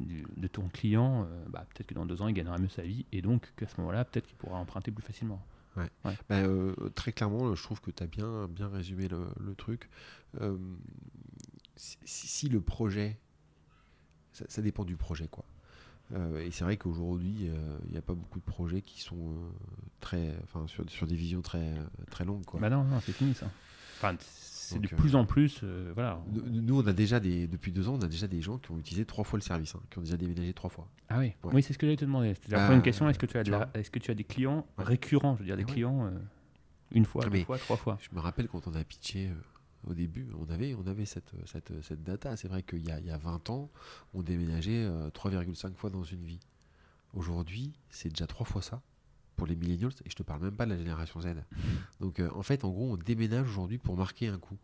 [0.00, 3.06] de ton client, euh, bah, peut-être que dans deux ans, il gagnera mieux sa vie
[3.12, 5.44] et donc qu'à ce moment-là, peut-être qu'il pourra emprunter plus facilement.
[5.76, 5.88] Ouais.
[6.04, 9.88] Bah, euh, très clairement, je trouve que tu as bien, bien résumé le, truc.
[10.40, 10.58] Euh,
[11.76, 13.16] si, le projet,
[14.32, 15.44] ça, dépend du projet, quoi.
[16.14, 17.50] Et c'est vrai qu'aujourd'hui,
[17.86, 19.34] il n'y a pas beaucoup de projets qui sont
[20.00, 21.74] très, enfin, sur, sur, des visions très,
[22.10, 22.60] très longues, quoi.
[22.60, 23.50] Bah non, non c'est fini ça.
[23.98, 24.16] Enfin,
[24.68, 25.60] c'est de plus en plus.
[25.62, 26.20] Euh, voilà.
[26.30, 28.78] Nous, on a déjà des, depuis deux ans, on a déjà des gens qui ont
[28.78, 30.88] utilisé trois fois le service, hein, qui ont déjà déménagé trois fois.
[31.08, 32.34] Ah oui, oui, c'est ce que j'allais te demander.
[32.34, 33.08] C'était la première question.
[33.08, 35.64] Est-ce que tu as, est-ce que tu as des clients récurrents, je veux dire des
[35.64, 36.10] clients euh,
[36.92, 39.30] une fois, deux fois, trois fois Je me rappelle quand on a pitché.
[39.86, 42.36] Euh, au début, on avait, on avait cette, cette, cette data.
[42.36, 43.70] C'est vrai qu'il y, y, a 20 ans,
[44.14, 46.40] on déménageait 3,5 fois dans une vie.
[47.14, 48.82] Aujourd'hui, c'est déjà trois fois ça
[49.38, 51.28] pour les millennials, et je te parle même pas de la génération Z.
[52.00, 54.58] Donc euh, en fait, en gros, on déménage aujourd'hui pour marquer un coup.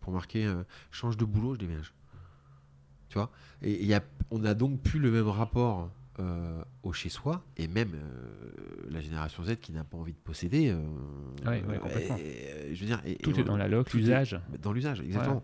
[0.00, 1.94] Pour marquer, euh, change de boulot, je déménage.
[3.08, 3.30] Tu vois?
[3.62, 7.92] Et a, on a donc plus le même rapport euh, au chez-soi, et même
[8.88, 10.74] la génération Z qui n'a pas envie de posséder.
[11.46, 12.16] oui, complètement.
[12.16, 14.40] je veux dire, tout est dans la loc, l'usage.
[14.60, 15.42] Dans l'usage, exactement.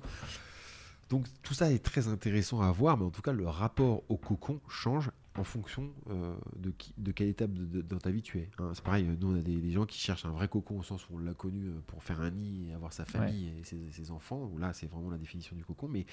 [1.10, 4.16] Donc tout ça est très intéressant à voir, mais en tout cas, le rapport au
[4.16, 8.50] cocon change en fonction euh, de, de quelle étape dans ta vie tu es.
[8.58, 8.72] Hein.
[8.74, 11.14] C'est pareil, nous on a des, gens qui cherchent un vrai cocon au sens où
[11.14, 14.50] on l'a connu euh, pour faire un nid et avoir sa famille et ses, enfants,
[14.52, 16.04] où là c'est vraiment la définition du cocon, mais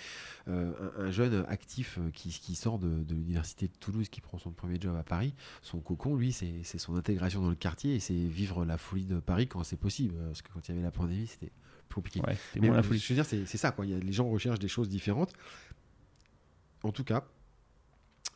[0.47, 4.95] euh, un, jeune actif qui, sort de, l'université de Toulouse, qui prend son premier job
[4.95, 8.77] à Paris, son cocon, lui, c'est son intégration dans le quartier et c'est vivre la
[8.77, 11.51] folie de Paris quand c'est possible, parce que quand il y avait la pandémie, c'était
[11.93, 12.21] compliqué.
[12.59, 12.99] mais la folie.
[12.99, 13.85] Je veux dire, c'est ça, quoi.
[13.85, 15.33] les gens recherchent des choses différentes.
[16.83, 17.25] En tout cas,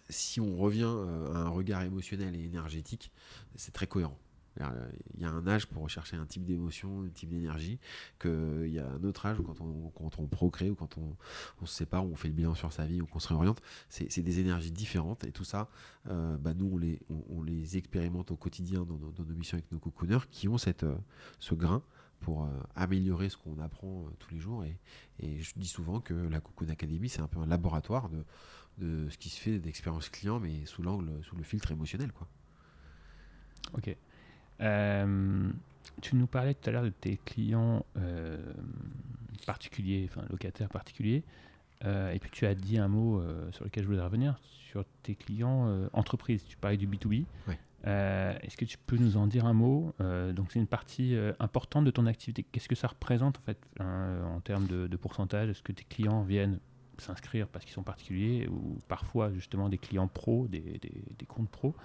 [0.10, 3.12] si on revient euh, à un regard émotionnel et énergétique,
[3.56, 4.18] c'est très cohérent.
[5.16, 7.80] Il y a un âge pour rechercher un type d'émotion, un type d'énergie,
[8.20, 12.06] qu'il y a un autre âge quand on, quand procrée ou quand on, se sépare
[12.06, 13.62] on fait le bilan sur sa vie ou qu'on se réoriente.
[13.90, 15.70] C'est des énergies différentes et tout ça,
[16.08, 16.80] euh, bah nous,
[17.30, 20.96] on les, expérimente au quotidien dans nos, missions avec nos cocooners qui ont cette, euh,
[21.40, 21.82] ce grain
[22.20, 24.64] pour améliorer ce qu'on apprend tous les jours.
[24.64, 24.78] Et,
[25.20, 28.24] et, je dis souvent que la Cocoon Academy, c'est un peu un laboratoire de
[28.78, 32.12] de ce qui se fait d'expérience client, mais sous l'angle, sous le filtre émotionnel.
[32.12, 32.28] Quoi.
[33.74, 33.96] Ok.
[34.62, 35.50] Euh,
[36.02, 38.38] tu nous parlais tout à l'heure de tes clients euh,
[39.46, 41.24] particuliers, enfin locataires particuliers,
[41.84, 43.22] euh, et puis tu as dit un mot
[43.52, 46.46] sur lequel je voulais revenir, sur tes clients entreprises.
[46.46, 47.26] Tu parlais du B2B.
[47.86, 51.92] Est-ce que tu peux nous en dire un mot Donc c'est une partie importante de
[51.92, 52.44] ton activité.
[52.44, 55.50] Qu'est-ce que ça représente en fait en termes de, de pourcentage?
[55.50, 56.60] Est-ce que tes clients viennent
[57.00, 61.76] s'inscrire parce qu'ils sont particuliers ou parfois justement des clients pros, des, des, comptes pros.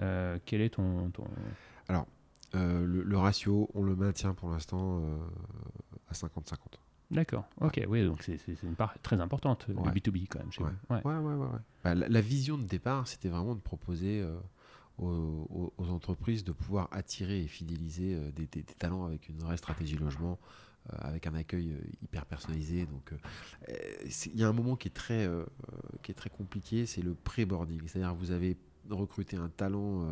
[0.00, 1.10] Euh, quel est ton.
[1.10, 1.24] ton...
[1.88, 2.06] Alors,
[2.54, 5.18] euh, le, ratio, on le maintient pour l'instant euh,
[6.10, 6.56] à 50-50.
[7.08, 10.50] D'accord, ok, oui, donc c'est une part très importante, le B2B quand même.
[10.50, 10.70] Chez ouais.
[10.90, 10.96] Vous.
[10.96, 11.02] Ouais.
[11.04, 14.26] ouais, ouais, bah, la, vision de départ, c'était vraiment de proposer
[14.98, 20.40] aux, entreprises de pouvoir attirer et fidéliser des, des, talents avec une vraie stratégie logement,
[20.90, 22.86] avec un accueil euh, hyper personnalisé.
[22.86, 25.28] Donc, euh, il y a un moment qui est très,
[26.02, 27.82] qui est très compliqué, c'est le pré-boarding.
[27.86, 28.56] C'est-à-dire, vous avez
[28.88, 30.08] recruté un talent,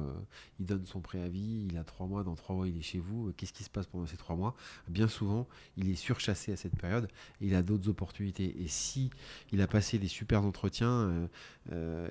[0.58, 3.32] il donne son préavis, il a trois mois, dans trois mois il est chez vous.
[3.36, 4.56] Qu'est-ce qui se passe pendant ces trois mois?
[4.88, 5.46] Bien souvent,
[5.76, 7.08] il est surchassé à cette période
[7.40, 8.60] et il a d'autres opportunités.
[8.60, 9.10] Et si
[9.52, 11.28] il a passé des super entretiens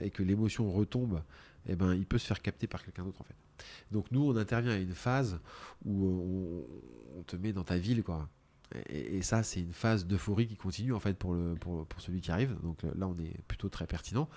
[0.02, 1.22] et que l'émotion retombe,
[1.68, 3.36] eh ben, il peut se faire capter par quelqu'un d'autre en fait.
[3.92, 5.40] Donc nous, on intervient à une phase
[5.84, 8.30] où on, on te met dans ta ville, quoi.
[8.90, 11.36] Et, ça, c'est une phase d'euphorie qui continue en fait pour,
[11.98, 12.56] celui qui arrive.
[12.64, 14.30] Donc là, on est plutôt très pertinent.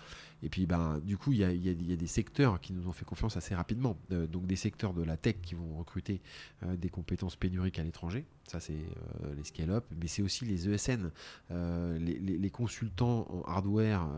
[0.42, 3.36] Et puis, ben, du coup, il y a, des secteurs qui nous ont fait confiance
[3.36, 3.98] assez rapidement.
[4.12, 6.20] Euh, donc des secteurs de la tech qui vont recruter
[6.62, 8.26] euh, des compétences pénuriques à l'étranger.
[8.46, 9.84] Ça, c'est euh, les scale-up.
[9.98, 11.10] Mais c'est aussi les ESN,
[11.50, 14.08] les, consultants en hardware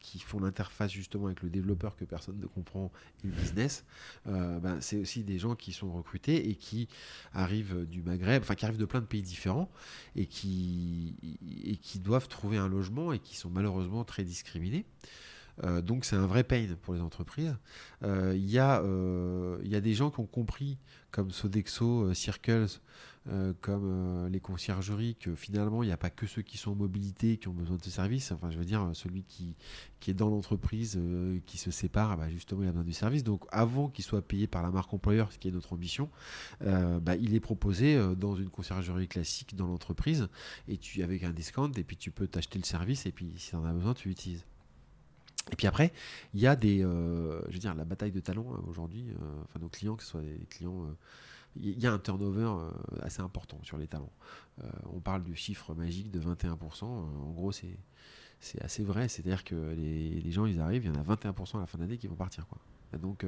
[0.00, 2.90] qui font l'interface justement avec le développeur que personne ne comprend
[3.22, 3.84] et le business.
[4.26, 6.88] Ben, c'est aussi des gens qui sont recrutés et qui
[7.32, 9.70] arrivent du Maghreb, enfin qui arrivent de plein de pays différents
[10.16, 11.14] et qui
[12.02, 14.84] doivent trouver un logement et qui sont malheureusement très discriminés.
[15.82, 17.56] Donc c'est un vrai pain pour les entreprises.
[18.02, 18.82] Il y, a,
[19.62, 20.78] y a des gens qui ont compris,
[21.10, 22.80] comme Sodexo, Circles,
[23.28, 26.70] euh, comme euh, les conciergeries, que finalement, il n'y a pas que ceux qui sont
[26.70, 28.32] en mobilité qui ont besoin de ce service.
[28.32, 29.56] Enfin, je veux dire, celui qui,
[30.00, 33.22] qui est dans l'entreprise, euh, qui se sépare, bah, justement, il a besoin du service.
[33.22, 36.08] Donc, avant qu'il soit payé par la marque employeur, ce qui est notre ambition,
[36.60, 40.28] bah, il est proposé dans une conciergerie classique dans l'entreprise,
[40.66, 43.50] et tu avec un discount, et puis tu peux t'acheter le service, et puis si
[43.50, 44.44] tu en as besoin, tu l'utilises.
[45.50, 45.92] Et puis après,
[46.34, 49.06] il y a des, je veux dire, la bataille de talents aujourd'hui.
[49.44, 50.86] enfin, nos clients, que ce soit des clients
[51.56, 52.70] il y a un turnover euh,
[53.02, 54.12] assez important sur les talents.
[54.62, 56.84] Euh, on parle du chiffre magique de 21%.
[56.84, 57.76] Euh, en gros, c'est
[58.42, 59.08] c'est assez vrai.
[59.08, 61.76] C'est-à-dire que les, les, gens, ils arrivent, il y en a 21% à la fin
[61.76, 62.46] d'année qui vont partir.
[62.46, 62.58] Quoi.
[62.98, 63.26] donc,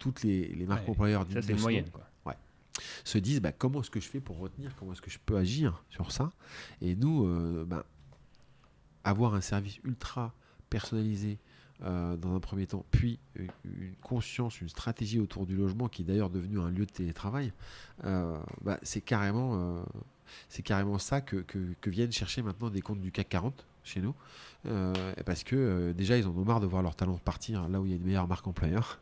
[0.00, 1.88] toutes les, les marques employeurs du c'est moyenne.
[1.88, 2.04] Quoi.
[2.26, 2.34] Ouais,
[3.04, 5.36] se disent bah, comment est-ce que je fais pour retenir, comment est-ce que je peux
[5.36, 6.32] agir sur ça?
[6.80, 7.28] Et nous,
[7.64, 7.86] bah,
[9.04, 10.34] avoir un service ultra
[10.68, 11.38] personnalisé,
[11.82, 16.04] euh, dans un premier temps, puis une conscience, une stratégie autour du logement qui est
[16.04, 17.52] d'ailleurs devenu un lieu de télétravail,
[18.04, 19.82] euh, bah, c'est carrément, euh,
[20.50, 24.14] c'est carrément ça que, que, viennent chercher maintenant des comptes du CAC 40 chez nous,
[25.24, 27.90] parce que déjà ils en ont marre de voir leur talent partir là où il
[27.90, 29.00] y a une meilleure marque employeur,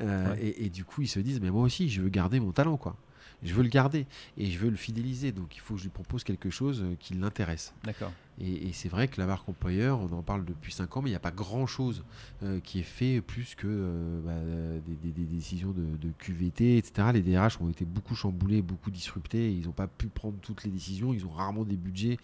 [0.00, 2.76] et, et, du coup ils se disent mais moi aussi je veux garder mon talent
[2.76, 2.96] quoi
[3.42, 4.06] je veux le garder
[4.38, 5.32] et je veux le fidéliser.
[5.32, 7.74] Donc il faut que je lui propose quelque chose euh, qui l'intéresse.
[7.84, 8.12] D'accord.
[8.38, 11.12] Et, c'est vrai que la marque employeur, on en parle depuis 5 ans, mais il
[11.12, 12.04] n'y a pas grand chose
[12.42, 17.08] euh, qui est fait plus que euh, bah, des, décisions de, QVT, etc.
[17.14, 19.50] Les DRH ont été beaucoup chamboulés, beaucoup disruptés.
[19.50, 21.14] Ils n'ont pas pu prendre toutes les décisions.
[21.14, 22.18] Ils ont rarement des budgets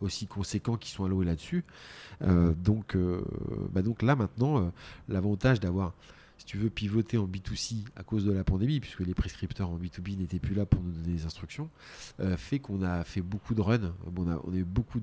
[0.00, 1.64] aussi conséquents qui sont alloués là-dessus.
[2.20, 2.96] donc,
[3.72, 4.72] bah, donc là maintenant,
[5.08, 5.94] l'avantage d'avoir
[6.38, 9.78] si tu veux pivoter en B2C à cause de la pandémie, puisque les prescripteurs en
[9.78, 11.70] B2B n'étaient plus là pour nous donner des instructions,
[12.20, 15.00] euh, fait qu'on a fait beaucoup de runs, on a, on a eu beaucoup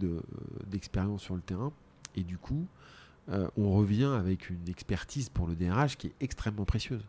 [0.68, 1.72] d'expérience sur le terrain,
[2.16, 2.68] et du coup,
[3.30, 7.04] euh, on revient avec une expertise pour le DRH qui est extrêmement précieuse.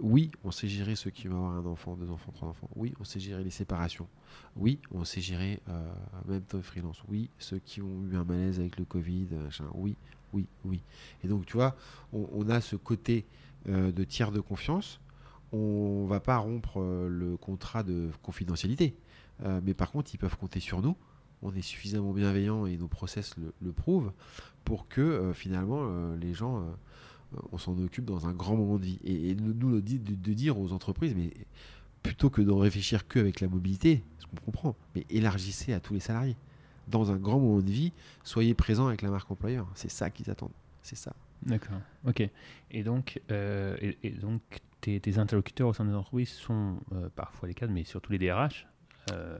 [0.00, 2.70] Oui, on sait gérer ceux qui vont avoir un enfant, deux enfants, trois enfants.
[2.74, 4.08] Oui, on sait gérer les séparations.
[4.56, 5.92] Oui, on sait gérer euh,
[6.26, 7.02] même temps freelance.
[7.08, 9.26] Oui, ceux qui ont eu un malaise avec le Covid.
[9.74, 9.96] Oui,
[10.32, 10.80] oui, oui.
[11.22, 11.76] Et donc, tu vois,
[12.12, 15.00] on a ce côté euh, de tiers de confiance,
[15.52, 18.94] on va pas rompre euh, le contrat de confidentialité.
[19.44, 20.96] Euh, mais par contre, ils peuvent compter sur nous.
[21.42, 24.12] On est suffisamment bienveillant et nos process le, prouvent
[24.64, 26.62] pour que finalement les gens,
[27.50, 28.98] on s'en occupe dans un grand moment de vie.
[29.04, 31.32] Et, nous, de, de, dire aux entreprises, mais
[32.02, 36.00] plutôt que de réfléchir qu'avec la mobilité, ce qu'on comprend, mais élargissez à tous les
[36.00, 36.36] salariés.
[36.88, 37.92] Dans un grand moment de vie,
[38.22, 39.66] soyez présents avec la marque employeur.
[39.74, 40.52] C'est ça qu'ils attendent.
[40.82, 41.14] C'est ça.
[41.42, 41.80] D'accord.
[42.06, 42.22] Ok.
[42.70, 44.42] Et donc, euh, et, donc
[44.80, 48.66] tes, interlocuteurs au sein des entreprises sont euh, parfois les cadres, mais surtout les DRH,
[49.12, 49.38] euh,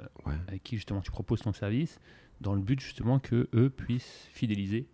[0.49, 1.99] avec qui justement tu proposes ton service,
[2.41, 4.89] dans le but justement que eux puissent fidéliser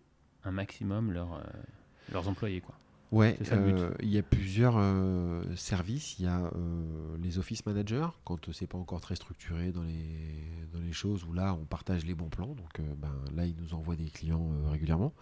[0.45, 2.77] un maximum leurs employés, quoi.
[3.13, 6.19] Ouais, euh, il y a plusieurs euh, services.
[6.19, 10.69] Il y a euh, les office managers, quand c'est pas encore très structuré dans les,
[10.73, 12.55] dans les choses, où là, on partage les bons plans.
[12.55, 15.13] Donc ben, là, ils nous envoient des clients régulièrement.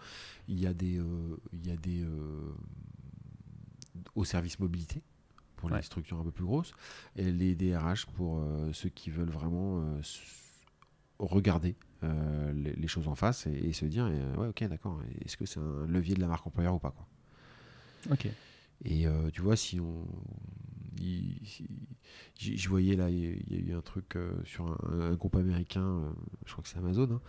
[0.47, 0.99] Il y a des,
[1.53, 2.05] il y a des
[4.15, 5.01] au service mobilité
[5.55, 6.73] pour les structures un peu plus grosses.
[7.15, 9.83] Et les DRH pour ceux qui veulent vraiment
[11.19, 15.85] regarder les, choses en face et, se dire ouais, ok, d'accord, est-ce que c'est un
[15.85, 17.07] levier de la marque employeur ou pas quoi.
[18.11, 18.27] Ok.
[18.83, 20.05] Et euh, tu vois, si on.
[22.37, 26.09] Je voyais là, il y, a eu un truc euh, sur un, groupe américain, euh,
[26.45, 27.21] je crois que c'est Amazon, hein,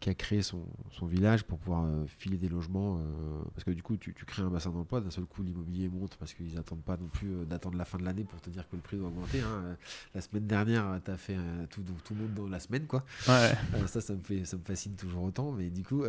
[0.00, 3.00] qui a créé son, son, village pour pouvoir filer des logements.
[3.54, 6.16] parce que du coup, tu, tu crées un bassin d'emploi, d'un seul coup, l'immobilier monte
[6.16, 8.76] parce qu'ils n'attendent pas non plus d'attendre la fin de l'année pour te dire que
[8.76, 9.40] le prix doit augmenter.
[9.40, 9.76] Hein.
[10.14, 11.36] La semaine dernière, tu as fait
[11.70, 13.04] tout, tout, le monde dans la semaine, quoi.
[13.28, 13.52] Ouais.
[13.86, 15.52] ça, ça me, fait, ça me fascine toujours autant.
[15.52, 16.04] Mais du coup,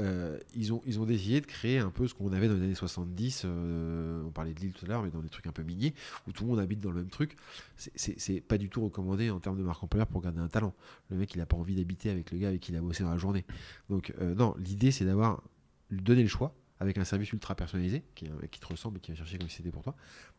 [0.55, 2.75] ils, ont, ils ont décidé de créer un peu ce qu'on avait dans les années
[2.75, 5.93] 70 on parlait de l'île tout à l'heure, mais dans des trucs un peu miniers,
[6.27, 7.35] où tout le monde habite dans le même truc,
[7.77, 10.73] c'est pas du tout recommandé en termes de marque employeur pour garder un talent.
[11.09, 13.03] Le mec, il n'a pas envie d'habiter avec le gars avec qui il a bossé
[13.03, 13.45] dans la journée.
[13.89, 15.41] Donc, euh, non, l'idée, c'est d'avoir
[15.89, 19.17] donné le choix avec un service ultra personnalisé, qui, qui te ressemble et qui va
[19.17, 19.95] chercher comme si c'était pour toi,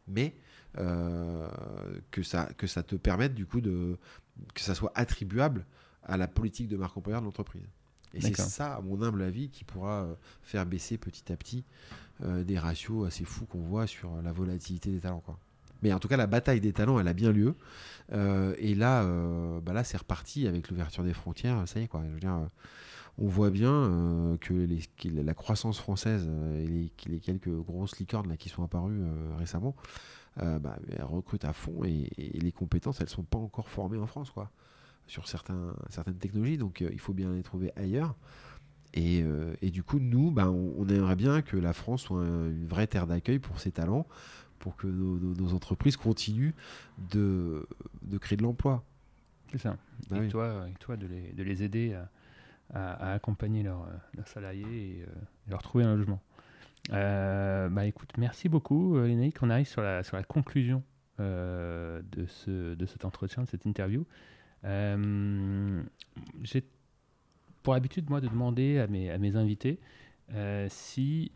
[0.09, 0.35] mais
[0.79, 1.49] euh,
[2.11, 3.99] que, ça, que ça te permette du coup de
[4.55, 5.67] que ça soit attribuable
[6.03, 7.63] à la politique de marque employeur de l'entreprise.
[8.15, 11.65] Et c'est ça, à mon humble avis, qui pourra euh, faire baisser petit à petit
[12.23, 15.21] euh, des ratios assez fous qu'on voit sur la volatilité des talents.
[15.21, 15.39] Quoi.
[15.83, 17.55] Mais en tout cas, la bataille des talents, elle a bien lieu.
[18.13, 19.05] Euh, et là,
[19.61, 21.63] bah là c'est reparti avec l'ouverture des frontières.
[21.67, 22.03] Ça y est, quoi.
[22.07, 22.39] Je veux dire,
[23.19, 24.67] on voit bien que,
[25.05, 29.03] la croissance française et les, quelques grosses licornes qui sont apparues
[29.39, 29.75] récemment,
[30.37, 34.31] bah, elles recrutent à fond et, les compétences, elles sont pas encore formées en France.
[34.31, 34.51] quoi
[35.07, 38.15] sur certaines technologies, donc euh, il faut bien les trouver ailleurs.
[38.95, 39.25] Et,
[39.63, 43.07] et, du coup, nous, ben, on, aimerait bien que la France soit une vraie terre
[43.07, 44.07] d'accueil pour ces talents,
[44.63, 46.55] pour que nos, entreprises continuent
[47.11, 47.69] de,
[48.01, 48.83] de créer de l'emploi.
[49.51, 49.77] C'est ça.
[50.09, 51.95] Bah et, toi, et toi, de les, de les aider
[52.73, 53.87] à, à, accompagner leurs,
[54.25, 55.07] salariés et,
[55.51, 56.23] leur trouver un logement.
[56.89, 59.43] bah écoute, merci beaucoup, Lénaïque.
[59.43, 60.83] On arrive sur la, sur la conclusion
[61.21, 64.07] euh, de, ce, de cet entretien, de cette interview.
[64.65, 65.83] Euh,
[66.43, 66.65] j'ai
[67.63, 69.79] pour habitude, moi, de demander à mes, à mes invités
[70.35, 71.33] euh, si,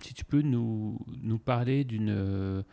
[0.00, 2.64] si tu peux nous, nous parler d'une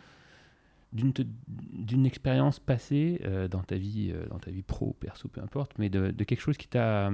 [0.91, 6.11] d'une expérience passée dans ta vie dans ta vie pro perso peu importe mais de,
[6.23, 7.11] quelque chose qui t'a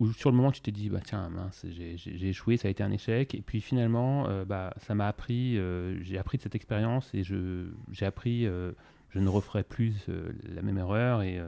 [0.00, 2.82] où sur le moment tu t'es dit bah tiens mince j'ai échoué ça a été
[2.82, 6.54] un échec et puis finalement euh, bah ça m'a appris euh, j'ai appris de cette
[6.54, 8.72] expérience et je j'ai appris euh,
[9.10, 10.06] je ne referai plus
[10.48, 11.40] la même erreur et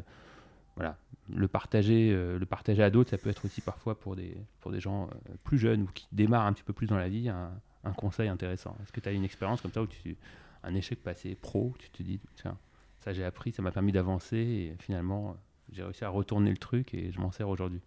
[1.35, 4.81] le partager le partager à d'autres ça peut être aussi parfois pour des pour des
[4.81, 5.09] gens
[5.45, 8.77] plus jeunes ou qui démarrent un petit peu plus dans la vie un, conseil intéressant
[8.83, 10.17] est-ce que tu as une expérience comme ça où tu
[10.63, 12.59] un échec passé pro tu te dis tiens
[13.01, 15.37] ça j'ai appris ça m'a permis d'avancer et finalement
[15.73, 17.81] j'ai réussi à retourner le truc et je m'en sers aujourd'hui?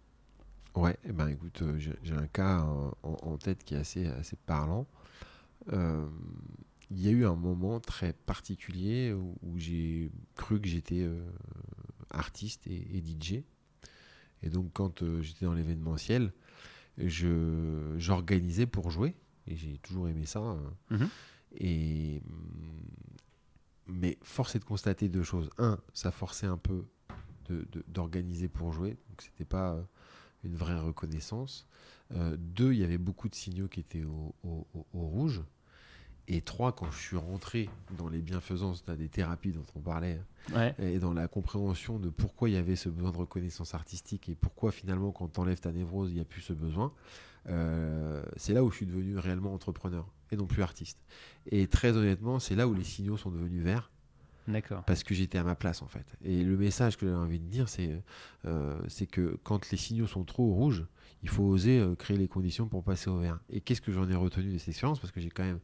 [0.74, 2.66] Ouais, eh ben écoute, euh, j'ai un cas
[3.02, 4.86] en, tête qui est assez, assez parlant.
[5.72, 6.06] Euh,
[6.90, 11.24] il y a eu un moment très particulier où, j'ai cru que j'étais euh,
[12.10, 13.42] artiste et, DJ.
[14.42, 16.32] Et donc quand j'étais dans l'événementiel,
[16.98, 19.14] j'organisais pour jouer.
[19.46, 20.40] Et j'ai toujours aimé ça.
[20.40, 20.60] Hein.
[20.90, 21.08] Mhm.
[21.58, 22.22] Et,
[23.86, 25.50] mais force est de constater deux choses.
[25.58, 26.84] Un, ça forçait un peu
[27.88, 28.96] d'organiser pour jouer.
[29.08, 29.78] Donc c'était pas
[30.44, 31.66] une vraie reconnaissance.
[32.12, 34.34] Euh, deux, il y avait beaucoup de signaux qui étaient au,
[34.92, 35.42] rouge.
[36.28, 40.20] Et trois, quand je suis rentré dans les bienfaisances des thérapies dont on parlait,
[40.78, 44.34] et dans la compréhension de pourquoi il y avait ce besoin de reconnaissance artistique et
[44.34, 46.92] pourquoi finalement quand on enlève ta névrose, il n'y a plus ce besoin,
[47.48, 50.98] euh, c'est là où je suis devenu réellement entrepreneur et non plus artiste.
[51.50, 53.90] Et très honnêtement, c'est là où les signaux sont devenus verts
[54.48, 54.84] D'accord.
[54.84, 56.06] Parce que j'étais à ma place en fait.
[56.24, 58.00] Et le message que j'avais envie de dire, c'est
[58.44, 58.78] euh,
[59.10, 60.86] que quand les signaux sont trop rouges,
[61.24, 63.40] il faut oser euh, créer les conditions pour passer au vert.
[63.50, 65.00] Et qu'est-ce que j'en ai retenu de cette expérience?
[65.00, 65.58] Parce que j'ai quand même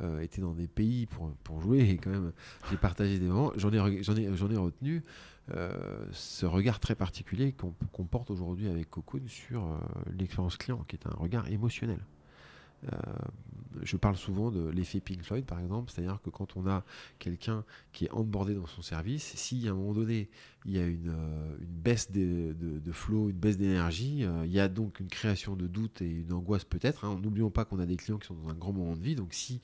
[0.00, 2.32] euh, dans des pays pour, jouer et quand même
[2.70, 3.52] j'ai partagé des moments.
[3.56, 5.02] J'en ai, ai, j'en ai retenu
[6.12, 9.80] ce regard très particulier qu'on porte aujourd'hui avec Cocoon sur
[10.18, 12.00] l'expérience client, qui est un regard émotionnel.
[12.84, 12.96] Euh,
[13.82, 16.84] je parle souvent de l'effet Pink Floyd, par exemple, c'est-à-dire que quand on a
[17.18, 20.28] quelqu'un qui est onboardé dans son service, si à un moment donné
[20.64, 22.54] il y a une, euh, baisse de,
[22.92, 26.32] flow, une baisse d'énergie, euh, il y a donc une création de doute et une
[26.32, 27.04] angoisse peut-être.
[27.04, 27.20] Hein.
[27.22, 29.32] N'oublions pas qu'on a des clients qui sont dans un grand moment de vie, donc
[29.32, 29.60] si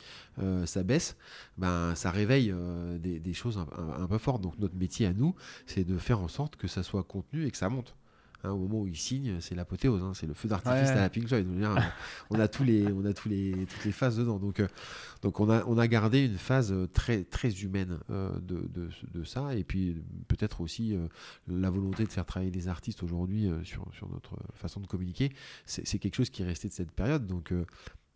[0.65, 1.17] ça baisse,
[1.59, 2.55] ben, ça réveille
[3.01, 4.43] des, choses un, peu fortes.
[4.43, 5.35] Donc notre métier à nous,
[5.67, 7.97] c'est de faire en sorte que ça soit contenu et que ça monte.
[8.45, 11.09] Hein, au moment où il signe, c'est l'apothéose, hein, c'est le feu d'artifice à la
[11.09, 11.47] Pink Floyd.
[12.31, 14.39] on a tous les, on a tous les, toutes les phases dedans.
[14.39, 14.69] Donc, euh,
[15.23, 19.25] donc on a, on a gardé une phase très, très humaine euh, de, de, de,
[19.25, 19.97] ça, et puis
[20.29, 21.07] peut-être aussi euh,
[21.49, 25.33] la volonté de faire travailler les artistes aujourd'hui sur, sur notre façon de communiquer.
[25.65, 27.27] C'est quelque chose qui est resté de cette période.
[27.27, 27.53] Donc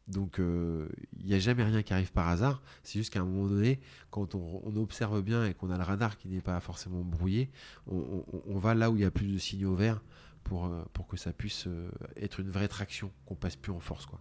[0.08, 2.62] donc il n'y a jamais rien qui arrive par hasard.
[2.82, 3.80] C'est juste qu'à un moment donné,
[4.10, 7.50] quand on, on observe bien et qu'on a le radar qui n'est pas forcément brouillé,
[7.86, 10.02] on, on, va là où il y a plus de signaux verts
[10.44, 13.80] pour, euh, pour que ça puisse euh, être une vraie traction, qu'on passe plus en
[13.80, 14.06] force.
[14.06, 14.20] Quoi.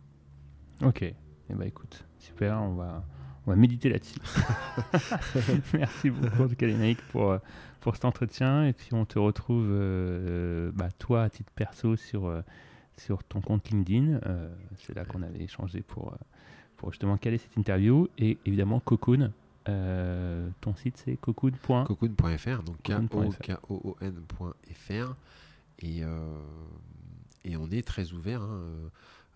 [0.84, 1.16] Ok, et
[1.50, 3.06] eh ben, écoute, super, on va,
[3.46, 4.20] on va méditer là-dessus.
[5.74, 6.68] Merci beaucoup en tout cas
[7.10, 7.40] pour, euh,
[7.80, 9.70] pour cet entretien et puis on te retrouve
[10.74, 12.44] bah, toi à titre perso sur,
[12.98, 14.20] sur ton compte LinkedIn.
[14.78, 16.18] C'est là qu'on avait échangé pour,
[16.78, 19.32] pour justement caler cette interview et évidemment Cocoon.
[19.66, 25.16] ton site c'est cocoon.fr cocoon.fr donc k o k o nfr
[25.80, 26.40] et, euh,
[27.44, 28.90] et on est très ouvert hein, euh,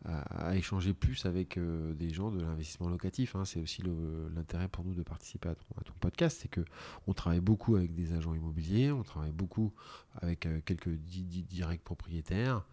[0.06, 3.36] à, échanger plus avec euh, des gens de l'investissement locatif.
[3.36, 3.46] Hein.
[3.46, 3.84] C'est aussi
[4.36, 6.62] l'intérêt pour nous de participer à ton, podcast, c'est que
[7.06, 9.72] on travaille beaucoup avec des agents immobiliers, on travaille beaucoup
[10.16, 12.66] avec quelques directs propriétaires.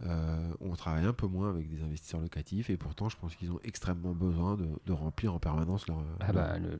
[0.00, 3.60] On travaille un peu moins avec des investisseurs locatifs et pourtant je pense qu'ils ont
[3.64, 6.02] extrêmement besoin de, remplir en permanence leur...
[6.20, 6.78] Ah bah, le,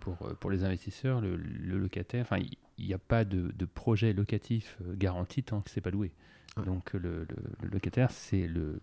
[0.00, 2.42] pour, pour les investisseurs, le, locataire, enfin
[2.80, 6.10] il n'y a pas de, projet locatif euh, garanti tant que c'est pas loué.
[6.64, 7.26] Donc le,
[7.62, 8.80] locataire, c'est le,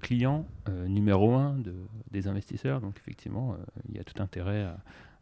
[0.00, 1.74] client euh, numéro un de,
[2.10, 2.80] des investisseurs.
[2.80, 3.56] Donc effectivement, euh,
[3.88, 4.62] il y a tout intérêt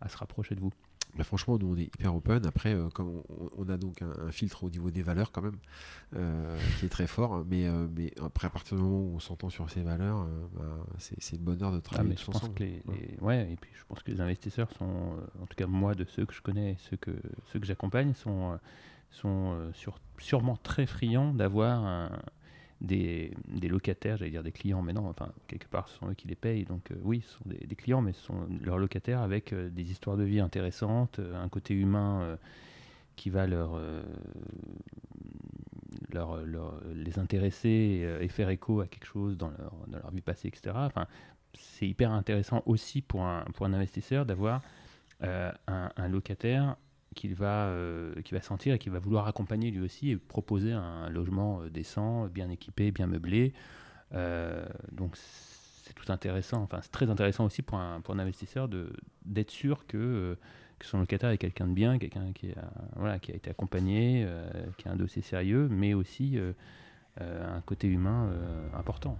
[0.01, 0.71] à, se rapprocher de vous.
[1.17, 2.45] Bah, franchement, nous on est hyper open.
[2.47, 3.23] Après, euh, comme
[3.57, 5.59] on, a donc un, filtre au niveau des valeurs quand même,
[6.17, 7.45] euh, qui est très fort.
[7.49, 10.63] Mais, euh, mais après, à partir du moment où on s'entend sur ces valeurs, bah,
[10.99, 12.55] c'est le bonheur de ah, travailler tous ensemble.
[13.21, 13.53] ouais.
[13.53, 16.35] et puis je pense que les investisseurs sont, en tout cas moi de ceux que
[16.35, 17.13] je connais, ceux que
[17.53, 18.59] ceux que j'accompagne, sont
[19.11, 19.57] sont
[20.19, 22.11] sûrement très friands d'avoir
[22.85, 23.33] des,
[23.69, 26.35] locataires, j'allais dire des clients, mais non, enfin, quelque part, ce sont eux qui les
[26.35, 26.65] payent.
[26.65, 30.25] Donc, oui, ce sont des, clients, mais ce sont leurs locataires avec des histoires de
[30.25, 32.39] vie intéressantes, un côté humain
[33.17, 33.81] qui va leur,
[36.95, 40.75] les intéresser et faire écho à quelque chose dans leur, dans leur vie passée, etc.
[40.77, 41.07] Enfin,
[41.55, 44.63] c'est hyper intéressant aussi pour un, pour un investisseur d'avoir
[45.21, 46.77] un, locataire
[47.15, 51.09] qu'il va, euh, va sentir et qu'il va vouloir accompagner lui aussi et proposer un
[51.09, 53.53] logement euh, décent, bien équipé, bien meublé.
[54.13, 58.69] Euh, donc c'est tout intéressant, enfin c'est très intéressant aussi pour un, pour un investisseur
[59.25, 60.37] d'être sûr que,
[60.79, 64.27] que, son locataire est quelqu'un de bien, quelqu'un qui, a, voilà, qui a été accompagné,
[64.79, 66.39] qui a un dossier sérieux, mais aussi
[67.21, 68.31] un côté humain
[68.75, 69.19] important.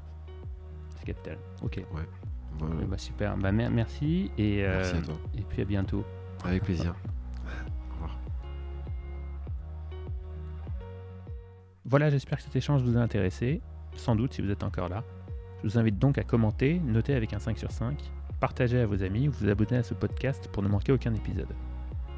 [0.97, 1.39] C'est capital.
[1.63, 1.83] Ok.
[1.95, 2.87] Ouais.
[2.87, 3.37] Bah, super.
[3.37, 4.97] Bah, merci et, merci
[5.37, 6.05] et puis à bientôt.
[6.45, 6.95] Avec plaisir.
[11.87, 13.61] Voilà, j'espère que cet échange vous a intéressé,
[13.97, 15.05] sans doute si vous êtes encore là.
[15.63, 17.99] Je vous invite donc à commenter, noter avec un 5 sur 5,
[18.41, 21.55] partager à vos amis ou vous abonner à ce podcast pour ne manquer aucun épisode.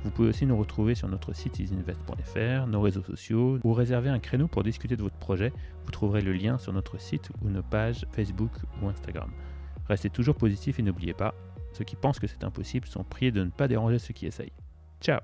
[0.05, 4.21] Vous pouvez aussi nous retrouver sur notre site isinvest.fr, nos réseaux sociaux ou réserver un
[4.21, 5.53] créneau pour discuter de votre projet.
[5.85, 9.31] Vous trouverez le lien sur notre site ou nos pages Facebook ou Instagram.
[9.89, 11.35] Restez toujours positif et n'oubliez pas,
[11.73, 14.53] ceux qui pensent que c'est impossible sont priés de ne pas déranger ceux qui essayent.
[15.01, 15.21] Ciao